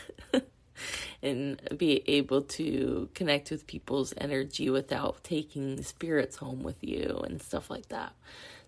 [1.23, 7.41] and be able to connect with people's energy without taking spirits home with you and
[7.41, 8.13] stuff like that.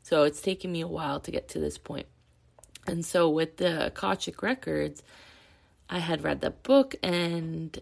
[0.01, 2.07] So it's taken me a while to get to this point.
[2.87, 5.03] And so with the Akashic Records,
[5.87, 7.77] I had read that book and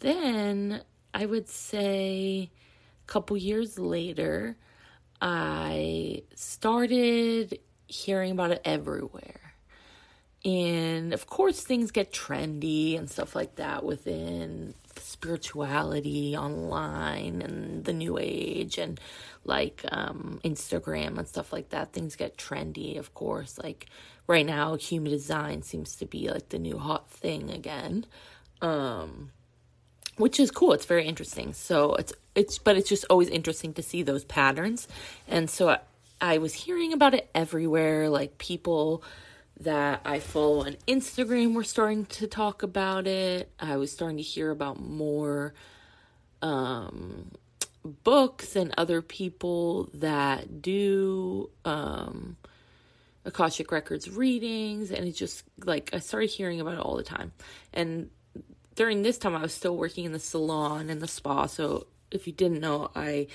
[0.00, 0.82] then
[1.14, 2.50] I would say
[3.04, 4.56] a couple years later,
[5.20, 9.40] I started hearing about it everywhere.
[10.44, 17.92] And of course, things get trendy and stuff like that within spirituality online and the
[17.92, 19.00] new age and
[19.44, 21.92] like um, Instagram and stuff like that.
[21.92, 23.58] Things get trendy, of course.
[23.58, 23.86] Like
[24.26, 28.06] right now, human design seems to be like the new hot thing again.
[28.62, 29.32] Um,
[30.16, 30.72] which is cool.
[30.72, 31.52] It's very interesting.
[31.52, 34.88] So it's it's but it's just always interesting to see those patterns.
[35.28, 35.78] And so
[36.38, 38.08] was hearing about it everywhere.
[38.08, 39.02] Like people
[39.60, 43.50] that I follow on Instagram were starting to talk about it.
[43.58, 45.54] I was starting to hear about more
[46.42, 47.30] um,
[48.04, 52.36] books and other people that do um,
[53.24, 57.32] Akashic Records readings, and it just like I started hearing about it all the time.
[57.72, 58.10] And
[58.74, 61.46] during this time, I was still working in the salon and the spa.
[61.46, 63.28] So if you didn't know, I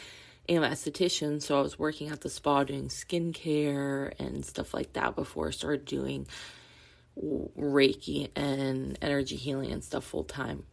[0.49, 4.93] am an esthetician, so I was working at the spa doing skincare and stuff like
[4.93, 6.27] that before I started doing
[7.17, 10.63] Reiki and energy healing and stuff full time.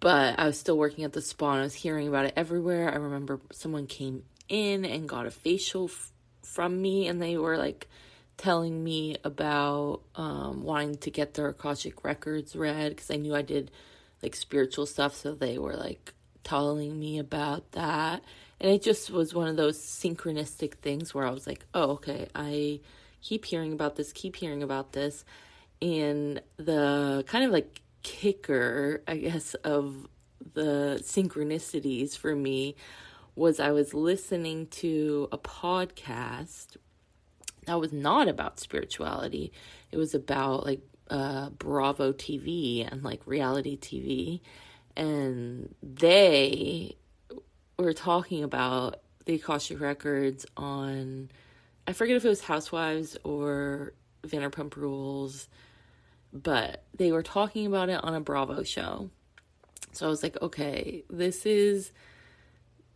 [0.00, 2.92] But I was still working at the spa and I was hearing about it everywhere.
[2.92, 6.12] I remember someone came in and got a facial f-
[6.42, 7.88] from me, and they were like
[8.36, 13.42] telling me about um, wanting to get their Akashic records read because I knew I
[13.42, 13.70] did
[14.22, 15.16] like spiritual stuff.
[15.16, 16.14] So they were like
[16.44, 18.22] telling me about that.
[18.60, 22.28] And it just was one of those synchronistic things where I was like, oh, okay,
[22.34, 22.80] I
[23.22, 25.24] keep hearing about this, keep hearing about this.
[25.80, 30.08] And the kind of like kicker, I guess, of
[30.54, 32.74] the synchronicities for me
[33.36, 36.76] was I was listening to a podcast
[37.66, 39.52] that was not about spirituality.
[39.92, 40.80] It was about like
[41.10, 44.40] uh, Bravo TV and like reality TV.
[44.98, 46.96] And they
[47.78, 51.30] were talking about the Akashic Records on,
[51.86, 53.94] I forget if it was Housewives or
[54.26, 55.48] Vanderpump Rules,
[56.32, 59.08] but they were talking about it on a Bravo show.
[59.92, 61.92] So I was like, okay, this is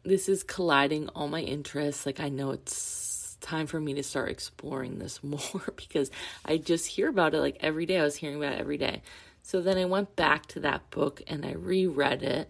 [0.05, 2.05] this is colliding all my interests.
[2.05, 6.11] Like I know it's time for me to start exploring this more because
[6.45, 7.99] I just hear about it like every day.
[7.99, 9.03] I was hearing about it every day.
[9.43, 12.49] So then I went back to that book and I reread it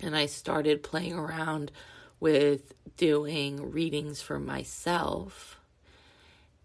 [0.00, 1.72] and I started playing around
[2.20, 5.58] with doing readings for myself.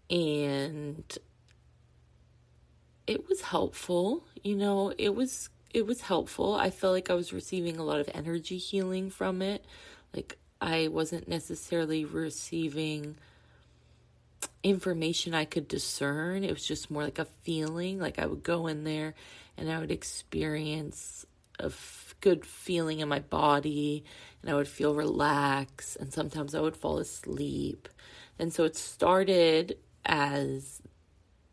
[0.08, 1.04] And
[3.06, 6.54] it was helpful, you know, it was it was helpful.
[6.54, 9.64] I felt like I was receiving a lot of energy healing from it.
[10.14, 13.16] Like I wasn't necessarily receiving
[14.62, 16.44] information I could discern.
[16.44, 17.98] It was just more like a feeling.
[17.98, 19.14] Like I would go in there
[19.56, 21.26] and I would experience
[21.58, 24.04] a f- good feeling in my body
[24.42, 27.88] and I would feel relaxed and sometimes I would fall asleep.
[28.38, 30.82] And so it started as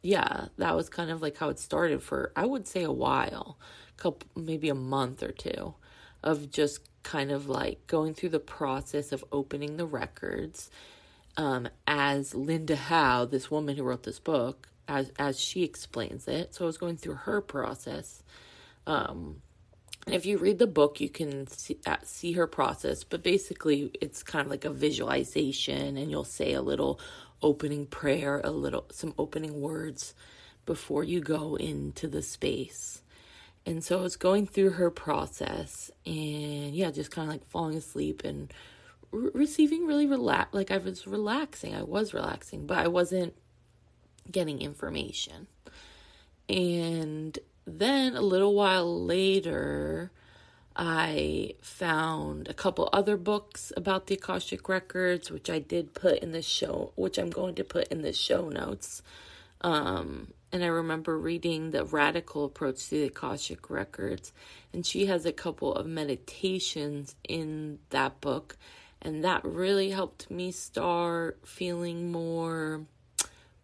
[0.04, 3.58] yeah, that was kind of like how it started for I would say a while
[3.98, 5.76] couple maybe a month or two
[6.24, 10.72] of just kind of like going through the process of opening the records
[11.38, 16.54] um, as Linda Howe, this woman who wrote this book, as as she explains it.
[16.56, 18.24] So I was going through her process.
[18.88, 19.42] Um,
[20.06, 23.04] and if you read the book, you can see, uh, see her process.
[23.04, 27.00] But basically, it's kind of like a visualization, and you'll say a little
[27.42, 30.14] opening prayer, a little some opening words
[30.66, 33.02] before you go into the space.
[33.66, 37.78] And so I was going through her process and yeah, just kind of like falling
[37.78, 38.52] asleep and
[39.12, 41.76] re- receiving really relax like I was relaxing.
[41.76, 43.34] I was relaxing, but I wasn't
[44.30, 45.47] getting information.
[46.49, 50.12] And then a little while later,
[50.76, 56.32] I found a couple other books about the Akashic Records, which I did put in
[56.32, 59.01] the show, which I'm going to put in the show notes.
[59.62, 64.34] Um, and I remember reading the radical approach to the Akashic records,
[64.74, 68.57] and she has a couple of meditations in that book,
[69.02, 72.86] and that really helped me start feeling more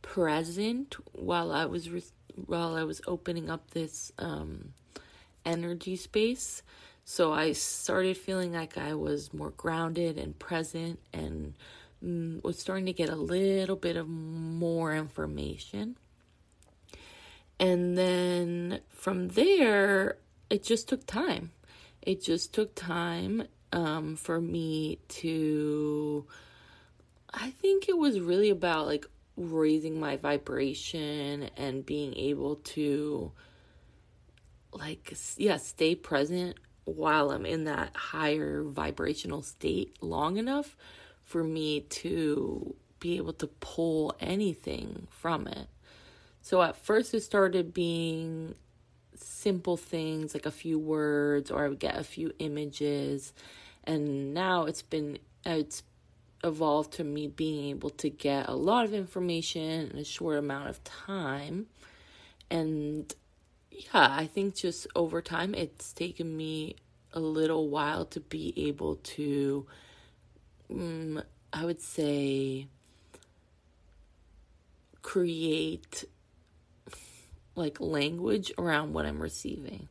[0.02, 2.04] present while I was re-
[2.46, 4.74] while I was opening up this um,
[5.46, 6.62] energy space.
[7.04, 11.54] So I started feeling like I was more grounded and present, and
[12.04, 15.98] mm, was starting to get a little bit of more information
[17.60, 20.18] and then from there,
[20.50, 21.52] it just took time.
[22.02, 26.26] It just took time um, for me to.
[27.34, 29.06] I think it was really about like
[29.36, 33.32] raising my vibration and being able to,
[34.72, 40.76] like, yeah, stay present while I'm in that higher vibrational state long enough
[41.26, 45.68] for me to be able to pull anything from it.
[46.42, 48.56] So at first it started being
[49.24, 53.34] simple things like a few words or I would get a few images.
[53.84, 55.84] And now it's been it's
[56.44, 60.70] evolved to me being able to get a lot of information in a short amount
[60.70, 61.68] of time.
[62.50, 63.14] And
[63.72, 66.76] yeah, I think just over time it's taken me
[67.14, 69.66] a little while to be able to
[70.70, 71.22] um,
[71.54, 72.68] I would say
[75.02, 76.04] create
[77.58, 79.90] like language around what I'm receiving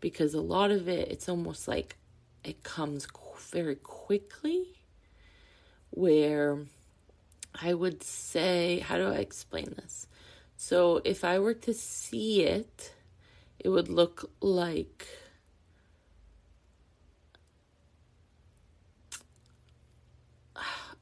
[0.00, 1.96] because a lot of it it's almost like
[2.44, 3.06] it comes
[3.50, 4.80] very quickly
[5.90, 6.58] where
[7.60, 10.06] I would say, how do I explain this?
[10.56, 12.92] So if I were to see it,
[13.58, 15.06] it would look like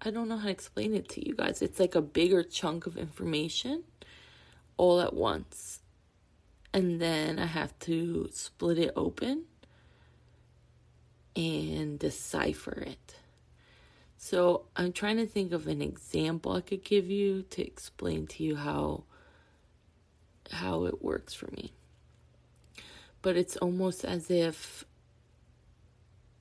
[0.03, 1.63] I don't know how to explain it to you guys.
[1.63, 3.83] It's like a bigger chunk of information
[4.77, 5.81] all at once.
[6.77, 9.45] And then I have to split it open
[11.35, 13.15] and decipher it.
[14.19, 18.43] So I'm trying to think of an example I could give you to explain to
[18.43, 19.05] you how
[20.51, 21.73] how it works for me.
[23.23, 24.85] But it's almost as if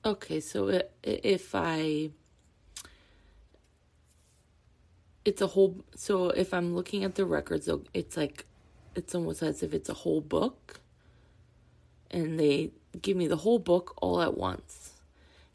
[0.04, 2.10] okay, so if I
[5.24, 8.46] it's a whole so if i'm looking at the records it's like
[8.96, 10.80] it's almost as if it's a whole book.
[12.10, 12.70] And they
[13.00, 14.92] give me the whole book all at once.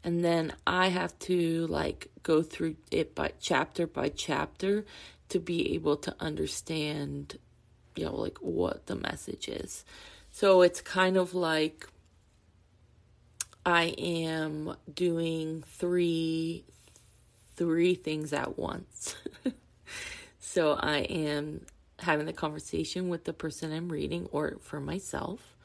[0.04, 4.84] And then i have to like go through it by chapter by chapter
[5.28, 7.38] to be able to understand
[7.94, 9.84] you know like what the message is.
[10.30, 11.88] So it's kind of like
[13.64, 16.64] i am doing three
[17.54, 19.14] three things at once.
[20.54, 21.64] So I am
[22.02, 25.56] having the conversation with the person I'm reading or for myself.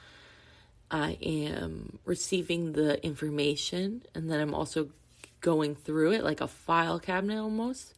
[0.90, 4.90] I am receiving the information and then I'm also
[5.42, 7.94] going through it like a file cabinet almost,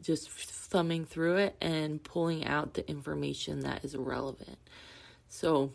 [0.00, 4.58] just thumbing through it and pulling out the information that is relevant.
[5.28, 5.72] So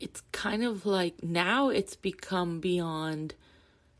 [0.00, 3.34] it's kind of like now it's become beyond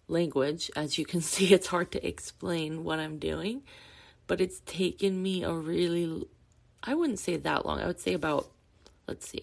[0.07, 0.70] language.
[0.74, 3.62] As you can see, it's hard to explain what I'm doing
[4.29, 6.29] but it's taken me a really
[6.85, 7.81] I wouldn't say that long.
[7.81, 8.49] I would say about
[9.09, 9.43] let's see.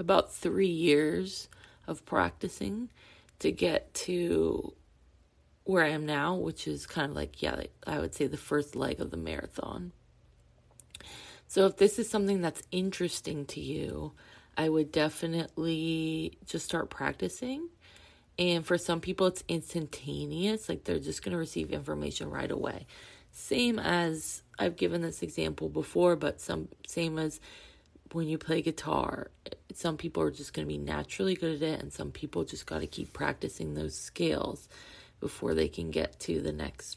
[0.00, 1.48] About 3 years
[1.86, 2.88] of practicing
[3.40, 4.72] to get to
[5.64, 8.74] where I am now, which is kind of like yeah, I would say the first
[8.74, 9.92] leg of the marathon.
[11.46, 14.12] So if this is something that's interesting to you,
[14.58, 17.68] I would definitely just start practicing.
[18.40, 22.86] And for some people, it's instantaneous, like they're just going to receive information right away.
[23.30, 27.40] Same as I've given this example before, but some same as
[28.12, 29.30] when you play guitar.
[29.74, 32.66] Some people are just going to be naturally good at it, and some people just
[32.66, 34.68] got to keep practicing those scales
[35.20, 36.96] before they can get to the next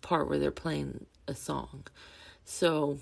[0.00, 1.86] part where they're playing a song.
[2.44, 2.98] So,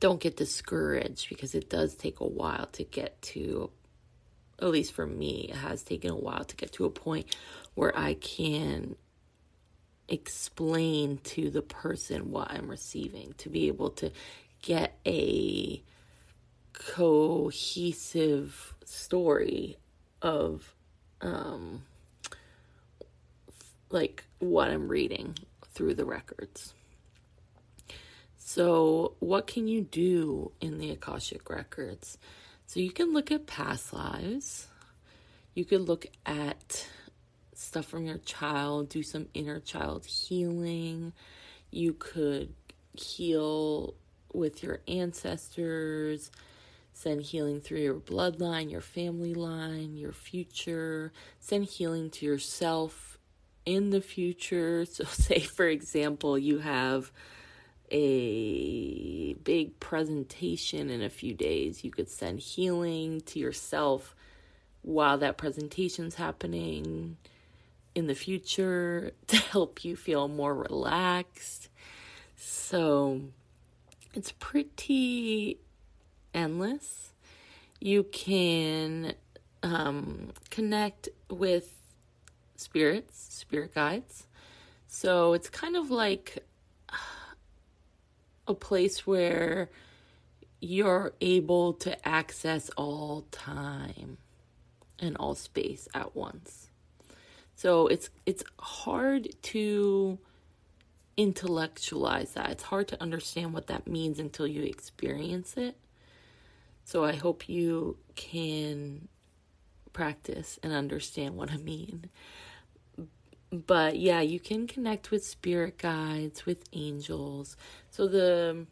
[0.00, 3.70] don't get discouraged because it does take a while to get to
[4.60, 7.36] at least for me it has taken a while to get to a point
[7.74, 8.96] where I can
[10.08, 14.10] explain to the person what I'm receiving to be able to
[14.62, 15.82] get a
[16.72, 19.76] cohesive story
[20.22, 20.74] of
[21.20, 21.82] um
[23.90, 25.36] like what I'm reading
[25.72, 26.74] through the records.
[28.50, 32.16] So, what can you do in the Akashic Records?
[32.66, 34.68] So, you can look at past lives.
[35.52, 36.88] You could look at
[37.52, 41.12] stuff from your child, do some inner child healing.
[41.70, 42.54] You could
[42.94, 43.92] heal
[44.32, 46.30] with your ancestors,
[46.94, 53.18] send healing through your bloodline, your family line, your future, send healing to yourself
[53.66, 54.86] in the future.
[54.90, 57.12] So, say, for example, you have
[57.90, 61.84] a big presentation in a few days.
[61.84, 64.14] You could send healing to yourself
[64.82, 67.16] while that presentation's happening
[67.94, 71.68] in the future to help you feel more relaxed.
[72.36, 73.20] So
[74.14, 75.58] it's pretty
[76.32, 77.12] endless.
[77.80, 79.14] You can
[79.62, 81.74] um, connect with
[82.56, 84.26] spirits, spirit guides.
[84.86, 86.44] So it's kind of like
[88.48, 89.70] a place where
[90.60, 94.18] you're able to access all time
[94.98, 96.68] and all space at once.
[97.54, 100.18] So it's it's hard to
[101.16, 102.50] intellectualize that.
[102.50, 105.76] It's hard to understand what that means until you experience it.
[106.84, 109.08] So I hope you can
[109.92, 112.08] practice and understand what I mean.
[113.50, 117.56] But yeah, you can connect with spirit guides, with angels.
[117.90, 118.66] So the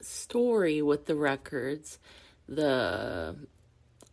[0.00, 1.98] story with the records,
[2.48, 3.36] the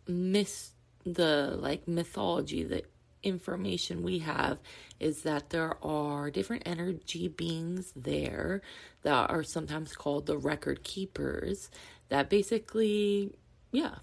[0.08, 0.72] myth,
[1.04, 2.82] the like mythology, the
[3.22, 4.58] information we have
[4.98, 8.62] is that there are different energy beings there
[9.02, 11.70] that are sometimes called the record keepers
[12.08, 13.30] that basically,
[13.72, 13.96] yeah,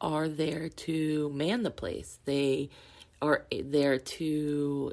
[0.00, 2.18] are there to man the place.
[2.24, 2.68] They
[3.22, 4.92] are there to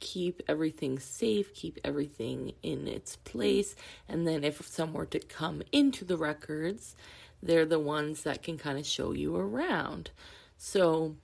[0.00, 3.74] keep everything safe, keep everything in its place.
[4.08, 6.94] And then if some were to come into the records,
[7.42, 10.10] they're the ones that can kind of show you around.
[10.56, 11.16] So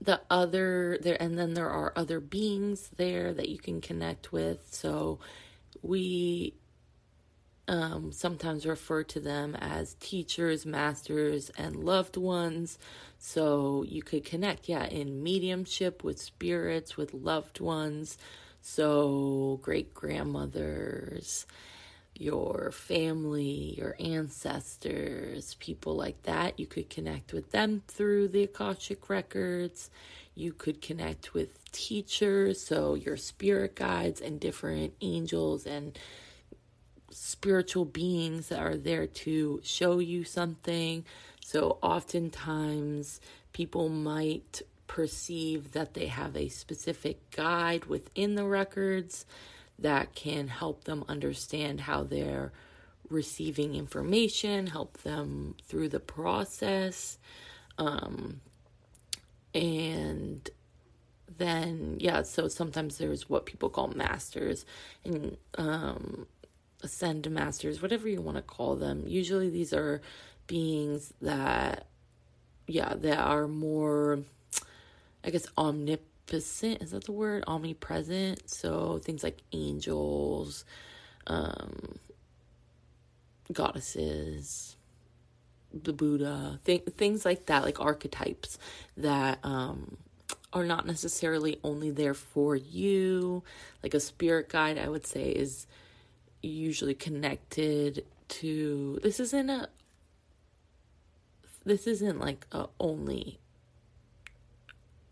[0.00, 4.68] the other there and then there are other beings there that you can connect with.
[4.70, 5.18] So
[5.82, 6.54] we
[7.68, 12.78] um, sometimes refer to them as teachers, masters, and loved ones.
[13.18, 18.16] So you could connect, yeah, in mediumship with spirits, with loved ones.
[18.62, 21.46] So great grandmothers,
[22.14, 26.58] your family, your ancestors, people like that.
[26.58, 29.90] You could connect with them through the Akashic records.
[30.34, 35.98] You could connect with teachers, so your spirit guides and different angels and
[37.10, 41.04] spiritual beings that are there to show you something.
[41.44, 43.20] So, oftentimes,
[43.52, 49.26] people might perceive that they have a specific guide within the records
[49.78, 52.52] that can help them understand how they're
[53.08, 57.18] receiving information, help them through the process.
[57.78, 58.40] Um,
[59.54, 60.48] and
[61.36, 64.66] then, yeah, so sometimes there's what people call masters,
[65.04, 66.26] and um,
[66.82, 69.04] ascend masters, whatever you want to call them.
[69.06, 70.00] Usually these are
[70.46, 71.86] beings that,
[72.66, 74.20] yeah, that are more,
[75.24, 76.82] I guess, omnipotent.
[76.82, 77.44] Is that the word?
[77.46, 78.48] Omnipresent.
[78.48, 80.64] So things like angels,
[81.26, 81.98] um,
[83.52, 84.76] goddesses,
[85.72, 88.58] the Buddha, th- things like that, like archetypes
[88.96, 89.96] that, um,
[90.52, 93.42] are not necessarily only there for you.
[93.82, 95.66] Like a spirit guide, I would say, is
[96.42, 99.68] usually connected to this isn't a
[101.64, 103.38] this isn't like a only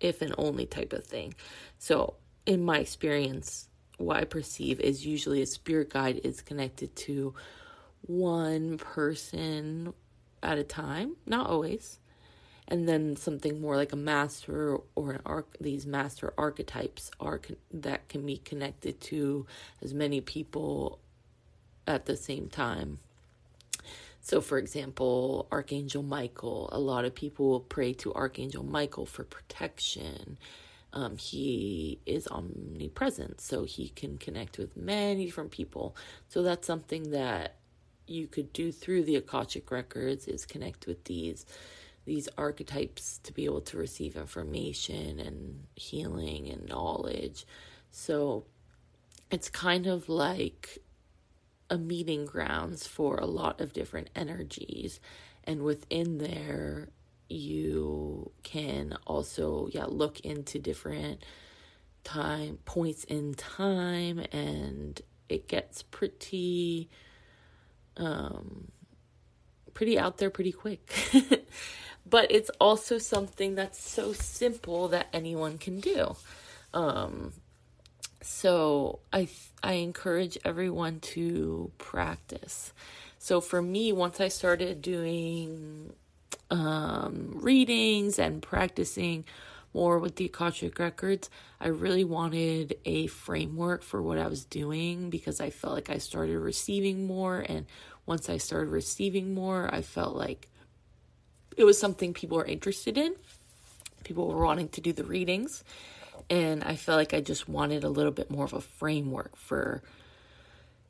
[0.01, 1.35] if and only type of thing.
[1.79, 2.15] So,
[2.45, 3.69] in my experience,
[3.99, 7.35] what I perceive is usually a spirit guide is connected to
[8.03, 9.93] one person
[10.43, 11.99] at a time, not always.
[12.69, 17.57] And then something more like a master or an arc, these master archetypes are con-
[17.73, 19.47] that can be connected to
[19.83, 20.99] as many people
[21.87, 22.99] at the same time.
[24.21, 29.23] So, for example, Archangel Michael, a lot of people will pray to Archangel Michael for
[29.23, 30.37] protection.
[30.93, 35.95] Um, he is omnipresent, so he can connect with many different people.
[36.29, 37.55] So, that's something that
[38.07, 41.47] you could do through the Akashic records is connect with these
[42.05, 47.45] these archetypes to be able to receive information and healing and knowledge.
[47.91, 48.45] So
[49.31, 50.79] it's kind of like
[51.71, 55.01] a meeting grounds for a lot of different energies.
[55.45, 56.89] And within there
[57.29, 61.25] you can also yeah look into different
[62.05, 66.89] time points in time and it gets pretty
[67.97, 68.69] um
[69.75, 70.93] pretty out there pretty quick.
[72.09, 76.15] But it's also something that's so simple that anyone can do.
[76.73, 77.33] Um
[78.23, 79.29] so I
[79.63, 82.73] I encourage everyone to practice.
[83.19, 85.93] So for me, once I started doing
[86.51, 89.25] um, readings and practicing
[89.75, 91.29] more with the Akashic Records,
[91.61, 95.99] I really wanted a framework for what I was doing because I felt like I
[95.99, 97.45] started receiving more.
[97.47, 97.67] And
[98.07, 100.49] once I started receiving more, I felt like
[101.57, 103.17] it was something people were interested in.
[104.05, 105.65] People were wanting to do the readings
[106.29, 109.83] and I felt like I just wanted a little bit more of a framework for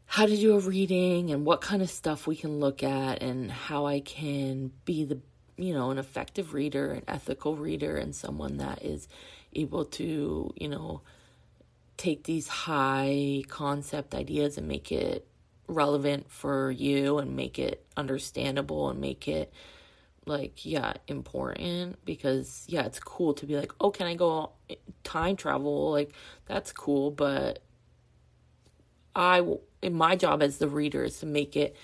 [0.07, 3.51] how to do a reading and what kind of stuff we can look at and
[3.51, 5.21] how I can be the
[5.57, 9.09] you know an effective reader, an ethical reader and someone that is
[9.55, 11.01] able to, you know,
[11.97, 15.27] take these high concept ideas and make it
[15.67, 19.53] relevant for you and make it understandable and make it
[20.27, 24.51] like yeah important because yeah it's cool to be like oh can i go
[25.05, 25.93] time travel?
[25.93, 26.13] Like
[26.47, 27.61] that's cool but
[29.15, 29.43] i
[29.83, 31.77] in my job as the reader is to make it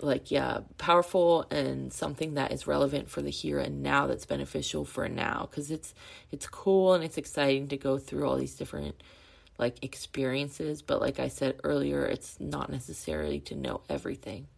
[0.00, 4.84] like yeah powerful and something that is relevant for the here and now that's beneficial
[4.84, 5.94] for now because it's
[6.32, 9.00] it's cool and it's exciting to go through all these different
[9.56, 14.48] like experiences but like i said earlier it's not necessarily to know everything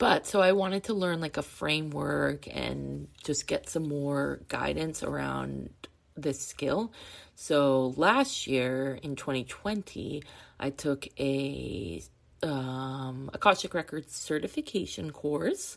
[0.00, 5.02] but so I wanted to learn like a framework and just get some more guidance
[5.02, 5.68] around
[6.16, 6.90] this skill.
[7.34, 10.22] So last year in 2020,
[10.58, 12.02] I took a
[12.42, 15.76] um, Akashic Records certification course.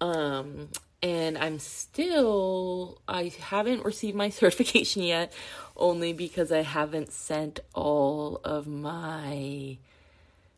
[0.00, 0.68] Um,
[1.02, 5.32] and I'm still I haven't received my certification yet
[5.76, 9.78] only because I haven't sent all of my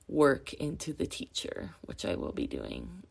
[0.08, 3.02] work into the teacher, which I will be doing.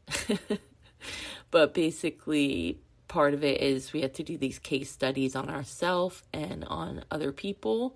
[1.51, 6.23] but basically part of it is we had to do these case studies on ourselves
[6.33, 7.95] and on other people.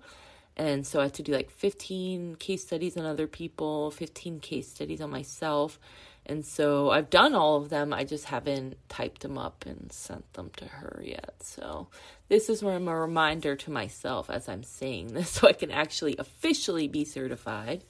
[0.56, 4.68] And so I had to do like 15 case studies on other people, 15 case
[4.68, 5.78] studies on myself,
[6.24, 7.92] and so I've done all of them.
[7.92, 11.34] I just haven't typed them up and sent them to her yet.
[11.40, 11.88] So
[12.28, 15.70] this is where I'm a reminder to myself as I'm saying this so I can
[15.70, 17.84] actually officially be certified.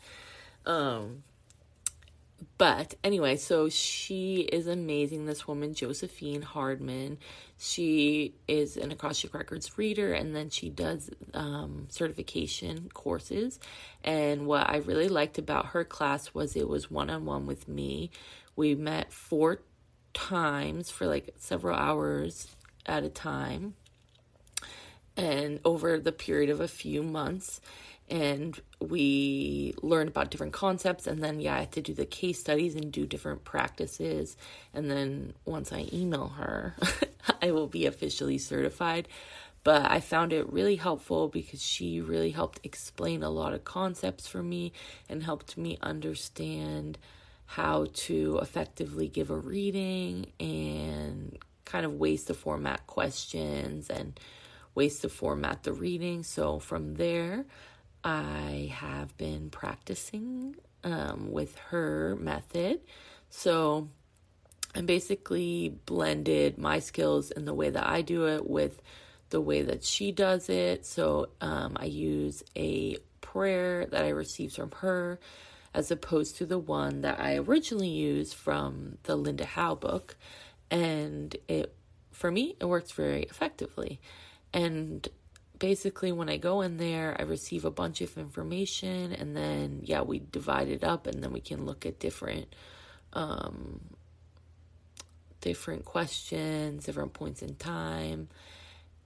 [0.67, 1.23] Um,
[2.59, 5.27] but anyway, so she is amazing.
[5.27, 7.19] This woman, Josephine Hardman,
[7.59, 13.59] she is an Akashic Records reader and then she does um, certification courses.
[14.05, 17.69] And what I really liked about her class was it was one on one with
[17.69, 18.11] me.
[18.55, 19.61] We met four
[20.15, 22.49] times for like several hours
[22.87, 23.75] at a time
[25.17, 27.61] and over the period of a few months
[28.09, 32.39] and we learned about different concepts and then yeah i had to do the case
[32.39, 34.37] studies and do different practices
[34.75, 36.75] and then once i email her
[37.43, 39.09] i will be officially certified.
[39.65, 44.27] But i found it really helpful because she really helped explain a lot of concepts
[44.27, 44.73] for me
[45.09, 46.99] and helped me understand
[47.47, 54.19] how to effectively give a reading and kind of ways to format questions and
[54.75, 56.23] ways to format the reading.
[56.23, 57.45] So from there
[58.05, 62.81] I have been practicing um, with her method.
[63.31, 63.89] So
[64.75, 68.83] I basically blended my skills in the way that I do it with
[69.31, 70.85] the way that she does it.
[70.85, 75.19] So um, I use a prayer that I received from her
[75.75, 80.17] as opposed to the one that I originally used from the Linda Howe book.
[80.71, 81.75] And it,
[82.11, 84.01] for me, it works very effectively.
[84.53, 85.09] And
[85.63, 90.03] basically when I go in there, I receive a bunch of information and then yeah,
[90.03, 92.53] we divide it up and then we can look at different
[93.13, 93.81] um
[95.41, 98.29] different questions, different points in time.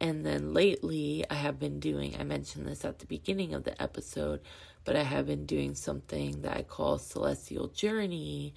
[0.01, 3.81] And then lately I have been doing I mentioned this at the beginning of the
[3.81, 4.41] episode,
[4.87, 8.55] but I have been doing something that I call celestial journey,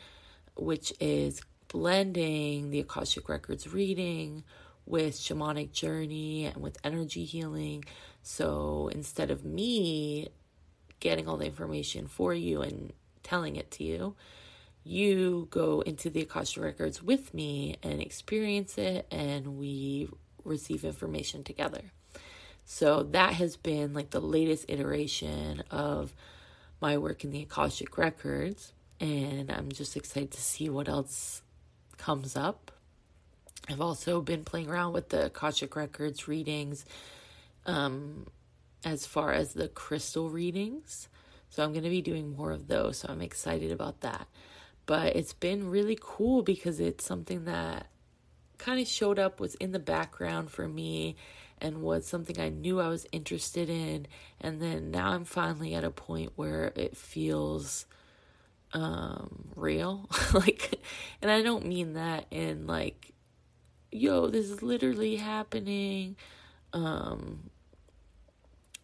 [0.56, 4.46] which is blending the Akashic Records reading
[4.90, 7.86] with shamanic journey and with energy healing.
[8.24, 10.28] So instead of me
[11.00, 12.92] getting all the information for you and
[13.24, 14.16] telling it to you,
[14.84, 20.10] you go into the Akasha records with me and experience it, and we
[20.44, 21.84] receive information together.
[22.66, 26.14] So that has been like the latest iteration of
[26.82, 31.42] my work in the Akashic records, and I'm just excited to see what else
[31.98, 32.72] comes up.
[33.70, 36.86] I've also been playing around with the Akashic Records readings
[37.68, 38.26] um,
[38.84, 41.08] as far as the crystal readings.
[41.50, 43.00] So I'm going to be doing more of those.
[43.00, 44.28] So I'm excited about that.
[44.88, 47.88] But it's been really cool because it's something that
[48.58, 51.16] kind of showed up, was in the background for me,
[51.60, 54.08] and was something I knew I was interested in.
[54.42, 57.86] And then now I'm finally at a point where it feels
[58.72, 60.80] um real like
[61.24, 63.16] and i don't mean that in like
[63.92, 66.16] yo, this is literally happening.
[66.74, 67.50] Um,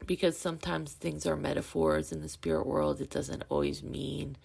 [0.05, 3.01] because sometimes things are metaphors in the spirit world.
[3.01, 4.37] It doesn't always mean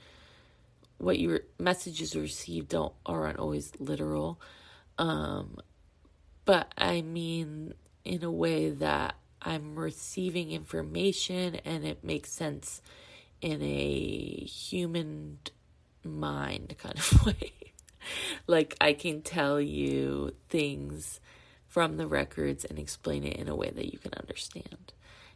[0.98, 4.40] what your messages received don't aren't always literal.
[4.98, 5.58] Um,
[6.44, 12.82] but I mean in a way that I'm receiving information and it makes sense
[13.40, 15.38] in a human
[16.04, 17.52] mind kind of way
[18.46, 21.20] like I can tell you things
[21.66, 24.92] from the records and explain it in a way that you can understand.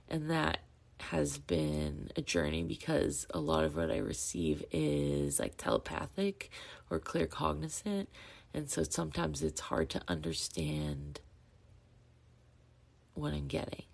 [0.08, 0.58] And that
[1.00, 6.50] has been a journey because a lot of what I receive is like telepathic
[6.90, 8.06] or claircognizant.
[8.52, 11.20] And so sometimes it's hard to understand
[13.14, 13.84] what I'm getting.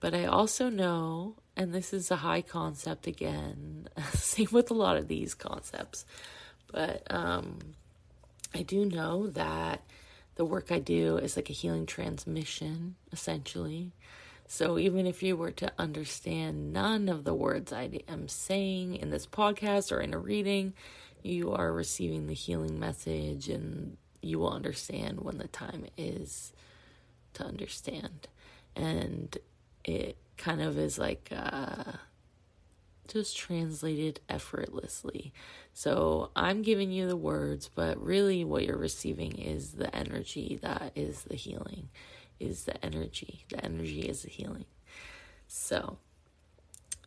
[0.00, 4.96] But I also know, and this is a high concept again, same with a lot
[4.96, 6.06] of these concepts,
[6.72, 7.58] but um,
[8.54, 9.82] I do know that
[10.36, 13.92] the work I do is like a healing transmission, essentially.
[14.46, 19.10] So even if you were to understand none of the words I am saying in
[19.10, 20.72] this podcast or in a reading,
[21.22, 26.52] you are receiving the healing message and you will understand when the time is
[27.34, 28.28] to understand.
[28.74, 29.36] And
[29.84, 31.92] it kind of is like uh,
[33.10, 35.32] just translated effortlessly.
[35.74, 40.92] So I'm giving you the words, but really what you're receiving is the energy that
[40.94, 41.88] is the healing,
[42.38, 43.44] is the energy.
[43.48, 44.66] The energy is the healing.
[45.48, 45.98] So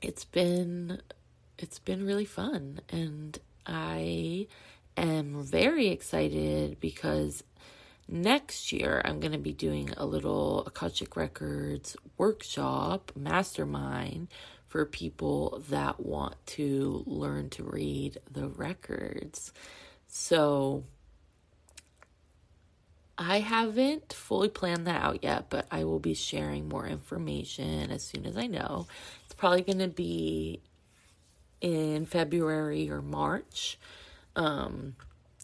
[0.02, 1.02] it's been
[1.58, 4.48] it's been really fun and I
[4.98, 7.44] am very excited because
[8.08, 14.28] next year I'm going to be doing a little Akashic Records workshop, mastermind
[14.74, 19.54] for people that want to learn to read the records.
[20.08, 20.84] So
[23.16, 28.02] I haven't fully planned that out yet, but I will be sharing more information as
[28.02, 28.88] soon as I know.
[29.26, 30.60] It's probably going to be
[31.62, 33.78] in February or March.
[34.36, 34.96] Um,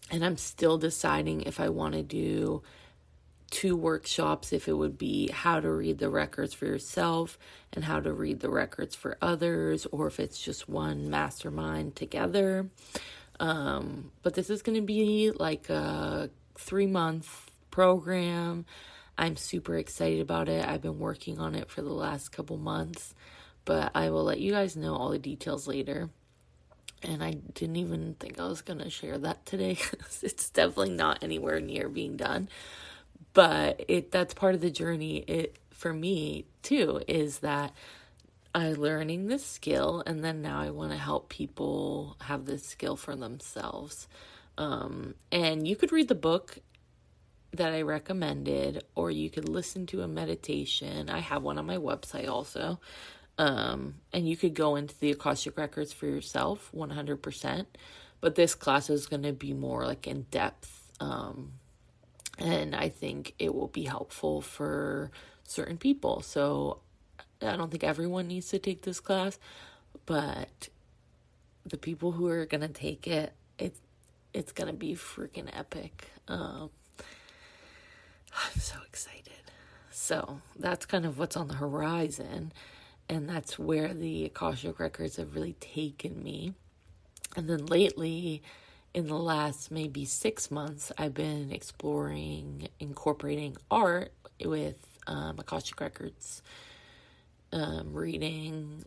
[0.09, 2.63] and I'm still deciding if I want to do
[3.49, 7.37] two workshops if it would be how to read the records for yourself
[7.73, 12.69] and how to read the records for others or if it's just one mastermind together.
[13.39, 18.65] Um, but this is going to be like a three month program.
[19.17, 20.65] I'm super excited about it.
[20.65, 23.13] I've been working on it for the last couple months
[23.69, 26.09] but i will let you guys know all the details later.
[27.03, 29.77] And I didn't even think I was going to share that today.
[30.23, 32.49] it's definitely not anywhere near being done
[33.33, 37.73] but it that's part of the journey it for me too is that
[38.53, 42.95] I learning this skill and then now I want to help people have this skill
[42.95, 44.07] for themselves.
[44.57, 46.57] Um, and you could read the book
[47.53, 51.09] that I recommended or you could listen to a meditation.
[51.09, 52.79] I have one on my website also.
[53.37, 57.65] Um, and you could go into the Akashic records for yourself 100%.
[58.19, 61.53] But this class is going to be more like in depth um,
[62.39, 65.11] and I think it will be helpful for
[65.43, 66.21] certain people.
[66.21, 66.79] So
[67.41, 69.37] I don't think everyone needs to take this class,
[70.05, 70.69] but
[71.65, 73.79] the people who are going to take it, it's
[74.33, 76.11] it's going to be freaking epic.
[76.27, 76.69] Um,
[78.33, 79.33] I'm so excited.
[79.91, 82.53] So that's kind of what's on the horizon.
[83.09, 86.53] And that's where the Akashic Records have really taken me.
[87.35, 88.43] And then lately,
[88.93, 94.13] in the last maybe six months, I've been exploring incorporating art
[94.43, 94.77] with
[95.07, 96.41] um, Akashic Records,
[97.51, 98.85] um, reading.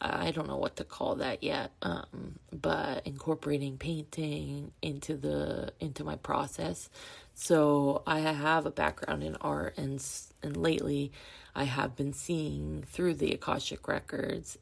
[0.00, 6.04] I don't know what to call that yet, um, but incorporating painting into the into
[6.04, 6.88] my process.
[7.34, 10.04] So I have a background in art, and
[10.42, 11.12] and lately,
[11.54, 14.58] I have been seeing through the Akashic Records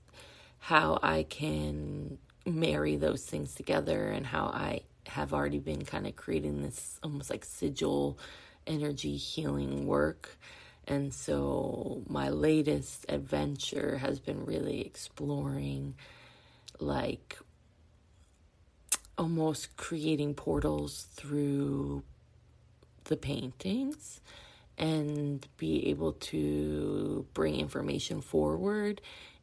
[0.60, 6.16] how I can marry those things together and how I have already been kind of
[6.16, 8.18] creating this almost like sigil
[8.66, 10.38] energy healing work.
[10.86, 15.94] And so my latest adventure has been really exploring
[16.78, 17.38] like
[19.16, 22.02] almost creating portals through
[23.04, 24.20] the paintings
[24.78, 29.00] and be able to bring information forward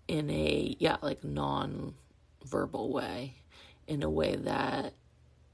[0.08, 1.94] in a yeah like non
[2.46, 3.36] verbal way,
[3.88, 4.94] in a way that,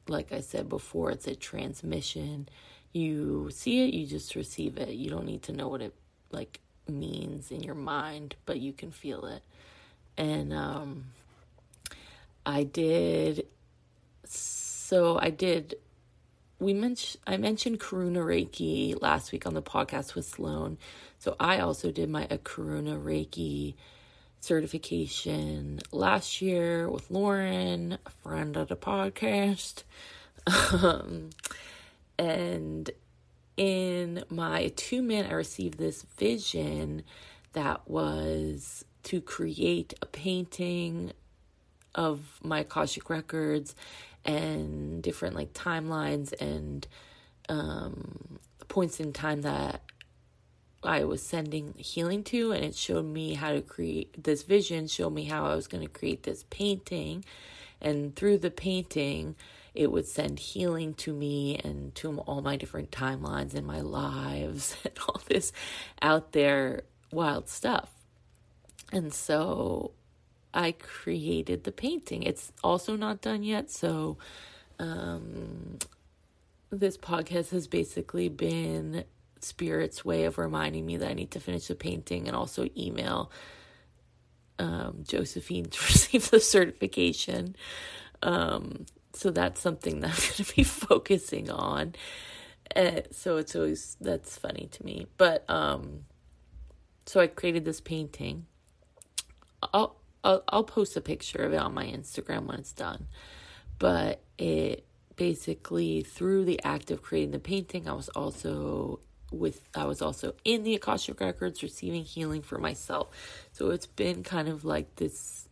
[0.08, 2.50] like I said before, it's a transmission.
[2.94, 4.90] You see it, you just receive it.
[4.90, 5.94] You don't need to know what it
[6.32, 9.44] like means in your mind, but you can feel it.
[10.18, 11.06] And um,
[12.46, 13.48] I did.
[14.26, 15.76] So I did.
[16.60, 20.78] We mentioned I mentioned Karuna Reiki last week on the podcast with Sloan.
[21.20, 23.76] So I also did my Karuna Reiki
[24.42, 29.84] certification last year with Lauren, a friend of the podcast.
[30.48, 31.30] Um,
[32.18, 32.90] and
[33.58, 37.04] in my attunement, I received this vision
[37.54, 41.12] that was to create a painting
[41.94, 43.76] of my Akashic records
[44.26, 46.88] and different like timelines and
[47.50, 49.82] um, points in time that
[50.84, 55.14] I was sending healing to, and it showed me how to create this vision, showed
[55.14, 57.24] me how I was going to create this painting.
[57.80, 59.36] And through the painting,
[59.74, 64.76] it would send healing to me and to all my different timelines in my lives
[64.84, 65.52] and all this
[66.02, 67.90] out there wild stuff.
[68.92, 69.92] And so
[70.54, 72.24] I created the painting.
[72.24, 74.18] It's also not done yet, so
[74.80, 75.78] um,
[76.72, 79.06] this podcast has basically been
[79.42, 83.32] Spirit's way of reminding me that I need to finish the painting and also email
[84.60, 87.56] um, Josephine to receive the certification.
[88.22, 91.96] Um, so that's something that I'm going to be focusing on.
[92.76, 95.08] Uh, so it's always that's funny to me.
[95.18, 96.06] But um,
[97.06, 98.46] so I created this painting.
[99.74, 103.08] Oh, I'll, I'll post a picture of it on my Instagram when it's done.
[103.80, 104.86] But it
[105.16, 109.00] basically through the act of creating the painting, I was also
[109.32, 113.10] with I was also in the Akashic records receiving healing for myself.
[113.54, 115.48] So it's been kind of like this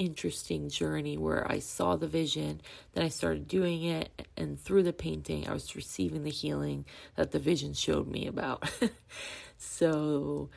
[0.00, 2.62] interesting journey where I saw the vision,
[2.94, 7.32] then I started doing it, and through the painting, I was receiving the healing that
[7.32, 8.68] the vision showed me about.
[9.58, 10.48] so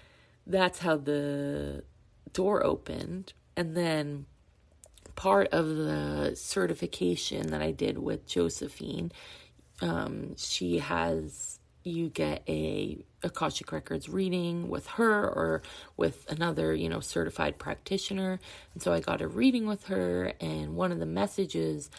[0.48, 1.84] that's how the
[2.32, 3.34] door opened.
[3.58, 4.26] And then
[5.16, 9.12] part of the certification that I did with Josephine,
[9.82, 11.53] um, she has
[11.84, 15.62] you get a Akashic Records reading with her or
[15.98, 18.40] with another, you know, certified practitioner.
[18.74, 21.90] And so I got a reading with her, and one of the messages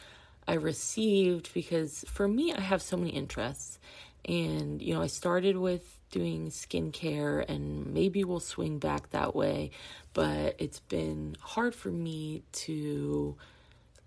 [0.46, 3.78] I received because for me, I have so many interests.
[4.26, 9.70] And, you know, I started with doing skincare, and maybe we'll swing back that way,
[10.12, 13.36] but it's been hard for me to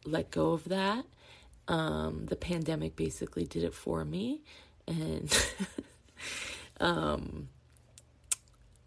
[0.05, 1.05] let go of that.
[1.67, 4.41] Um, the pandemic basically did it for me
[4.87, 5.47] and
[6.79, 7.49] um,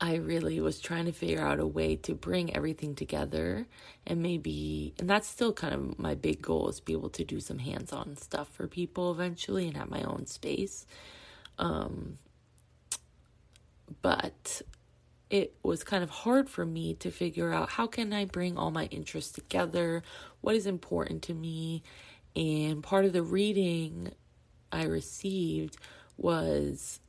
[0.00, 3.66] I really was trying to figure out a way to bring everything together
[4.06, 7.38] and maybe, and that's still kind of my big goal is be able to do
[7.38, 10.86] some hands on stuff for people eventually and have my own space.
[11.58, 12.16] Um,
[14.00, 14.62] but
[15.28, 18.70] it was kind of hard for me to figure out how can I bring all
[18.70, 20.02] my interests together,
[20.40, 21.82] what is important to me,
[22.34, 24.12] and part of the reading
[24.72, 25.76] I received
[26.16, 27.00] was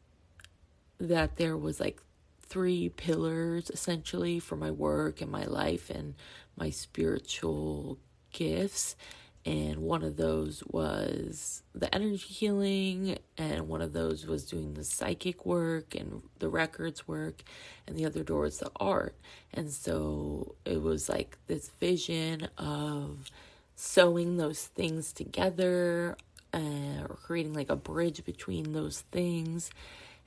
[0.99, 2.01] that there was like
[2.41, 6.15] three pillars essentially for my work and my life and
[6.57, 7.97] my spiritual
[8.31, 8.95] gifts.
[9.43, 14.83] And one of those was the energy healing and one of those was doing the
[14.83, 17.41] psychic work and the records work
[17.87, 19.15] and the other door was the art.
[19.53, 23.31] And so it was like this vision of
[23.75, 26.15] sewing those things together
[26.53, 29.71] uh, or creating like a bridge between those things.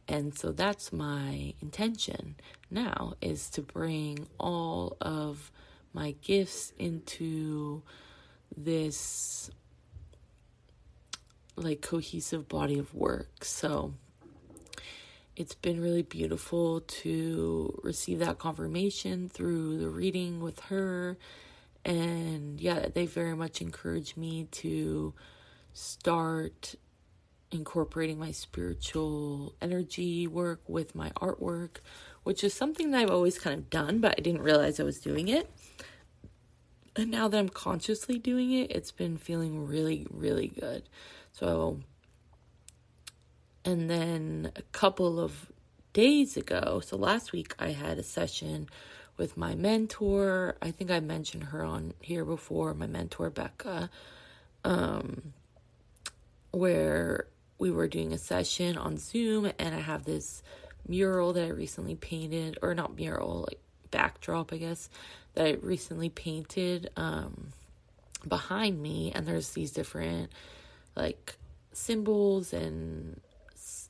[0.06, 2.36] And so that's my intention
[2.70, 5.50] now is to bring all of
[5.92, 7.82] my gifts into
[8.56, 9.50] this
[11.56, 13.44] like cohesive body of work.
[13.44, 13.94] So
[15.36, 21.16] it's been really beautiful to receive that confirmation through the reading with her.
[21.84, 25.14] And yeah, they very much encouraged me to
[25.74, 26.76] start
[27.50, 31.76] incorporating my spiritual energy work with my artwork,
[32.22, 35.00] which is something that I've always kind of done, but I didn't realize I was
[35.00, 35.50] doing it.
[36.96, 40.84] And now that I'm consciously doing it, it's been feeling really, really good.
[41.32, 41.80] So,
[43.64, 45.50] and then a couple of
[45.92, 48.68] days ago, so last week, I had a session
[49.16, 50.56] with my mentor.
[50.62, 53.90] I think I mentioned her on here before, my mentor, Becca.
[54.64, 55.34] Um,
[56.54, 57.26] where
[57.58, 60.42] we were doing a session on Zoom and I have this
[60.86, 64.90] mural that I recently painted, or not mural, like backdrop, I guess,
[65.34, 67.52] that I recently painted um,
[68.26, 69.12] behind me.
[69.14, 70.30] And there's these different
[70.96, 71.36] like
[71.72, 73.20] symbols and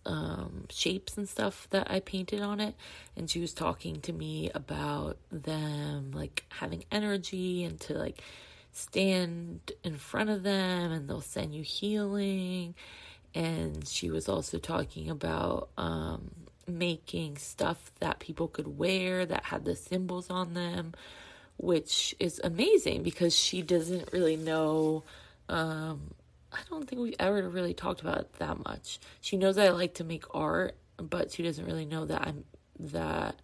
[0.06, 2.74] um, shapes and stuff that I painted on it.
[3.16, 8.22] And she was talking to me about them like having energy and to like
[8.74, 12.74] stand in front of them and they'll send you healing.
[13.34, 16.30] And she was also talking about um,
[16.66, 20.92] making stuff that people could wear that had the symbols on them,
[21.56, 25.04] which is amazing because she doesn't really know.
[25.48, 26.14] Um,
[26.52, 28.98] I don't think we've ever really talked about it that much.
[29.20, 32.44] She knows I like to make art, but she doesn't really know that I'm
[32.78, 33.36] that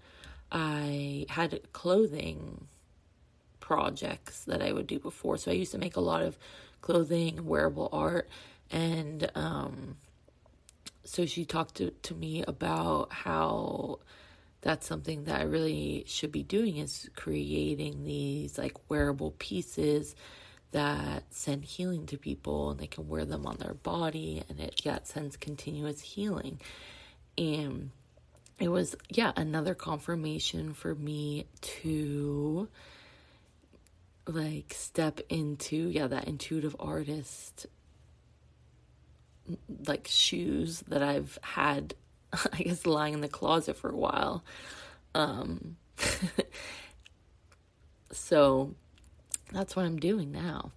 [0.50, 2.66] I had clothing
[3.70, 5.36] projects that I would do before.
[5.36, 6.36] So I used to make a lot of
[6.80, 8.28] clothing, wearable art,
[8.68, 9.96] and um,
[11.04, 14.00] so she talked to, to me about how
[14.60, 20.16] that's something that I really should be doing is creating these like wearable pieces
[20.72, 24.80] that send healing to people and they can wear them on their body and it
[24.84, 26.60] yeah it sends continuous healing
[27.38, 27.90] and
[28.58, 32.68] it was yeah another confirmation for me to
[34.30, 37.66] like step into yeah that intuitive artist
[39.86, 41.94] like shoes that I've had
[42.32, 44.44] I guess lying in the closet for a while.
[45.14, 45.76] Um
[48.12, 48.74] so
[49.52, 50.72] that's what I'm doing now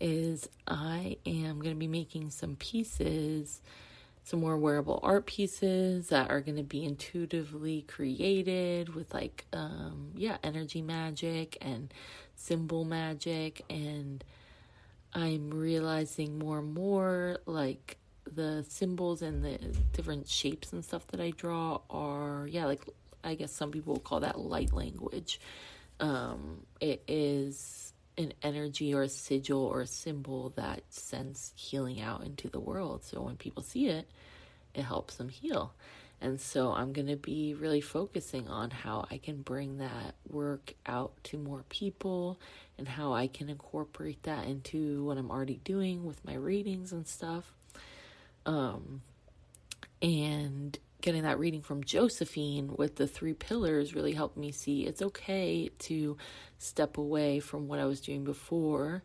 [0.00, 3.60] is I am going to be making some pieces
[4.22, 10.10] some more wearable art pieces that are going to be intuitively created with like um
[10.14, 11.92] yeah energy magic and
[12.38, 14.24] symbol magic and
[15.12, 17.98] I'm realizing more and more like
[18.30, 19.58] the symbols and the
[19.92, 22.84] different shapes and stuff that I draw are yeah like
[23.24, 25.40] I guess some people call that light language.
[26.00, 32.24] Um, it is an energy or a sigil or a symbol that sends healing out
[32.24, 33.04] into the world.
[33.04, 34.08] So when people see it,
[34.74, 35.72] it helps them heal.
[36.20, 40.74] And so I'm going to be really focusing on how I can bring that work
[40.84, 42.40] out to more people
[42.76, 47.06] and how I can incorporate that into what I'm already doing with my readings and
[47.06, 47.52] stuff.
[48.46, 49.02] Um,
[50.02, 55.02] and getting that reading from Josephine with the three pillars really helped me see it's
[55.02, 56.16] okay to
[56.58, 59.04] step away from what I was doing before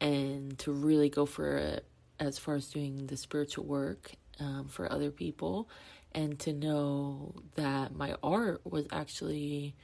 [0.00, 1.84] and to really go for it
[2.18, 5.68] as far as doing the spiritual work um, for other people
[6.12, 9.74] and to know that my art was actually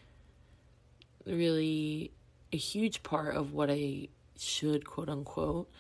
[1.27, 2.13] really
[2.53, 5.71] a huge part of what I should quote unquote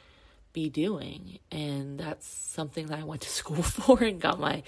[0.52, 1.38] be doing.
[1.50, 4.62] And that's something that I went to school for and got my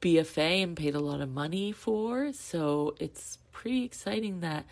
[0.00, 2.32] BFA and paid a lot of money for.
[2.32, 4.64] So it's pretty exciting that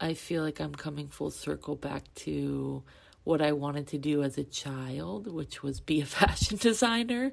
[0.00, 2.82] I feel like I'm coming full circle back to
[3.24, 7.32] what I wanted to do as a child which was be a fashion designer.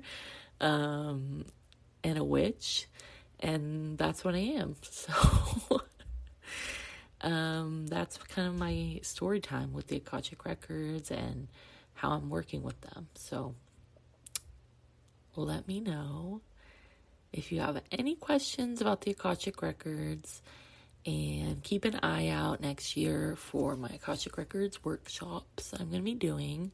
[0.60, 1.45] Um,
[2.06, 2.88] and a witch,
[3.40, 4.76] and that's what I am.
[4.91, 5.82] So
[7.22, 11.48] um, that's kind of my story time with the Akashic Records and
[11.95, 13.07] how I'm working with them.
[13.15, 13.56] So
[15.36, 16.41] let me know
[17.34, 20.41] if you have any questions about the Akashic Records.
[21.07, 26.03] And keep an eye out next year for my Akashic Records workshops I'm going to
[26.03, 26.72] be doing.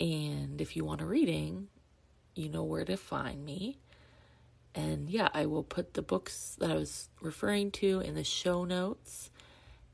[0.00, 1.66] And if you want a reading,
[2.36, 3.78] you know where to find me.
[4.74, 8.64] And yeah, I will put the books that I was referring to in the show
[8.64, 9.30] notes.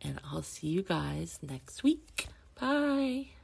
[0.03, 2.27] And I'll see you guys next week.
[2.61, 3.36] Bye.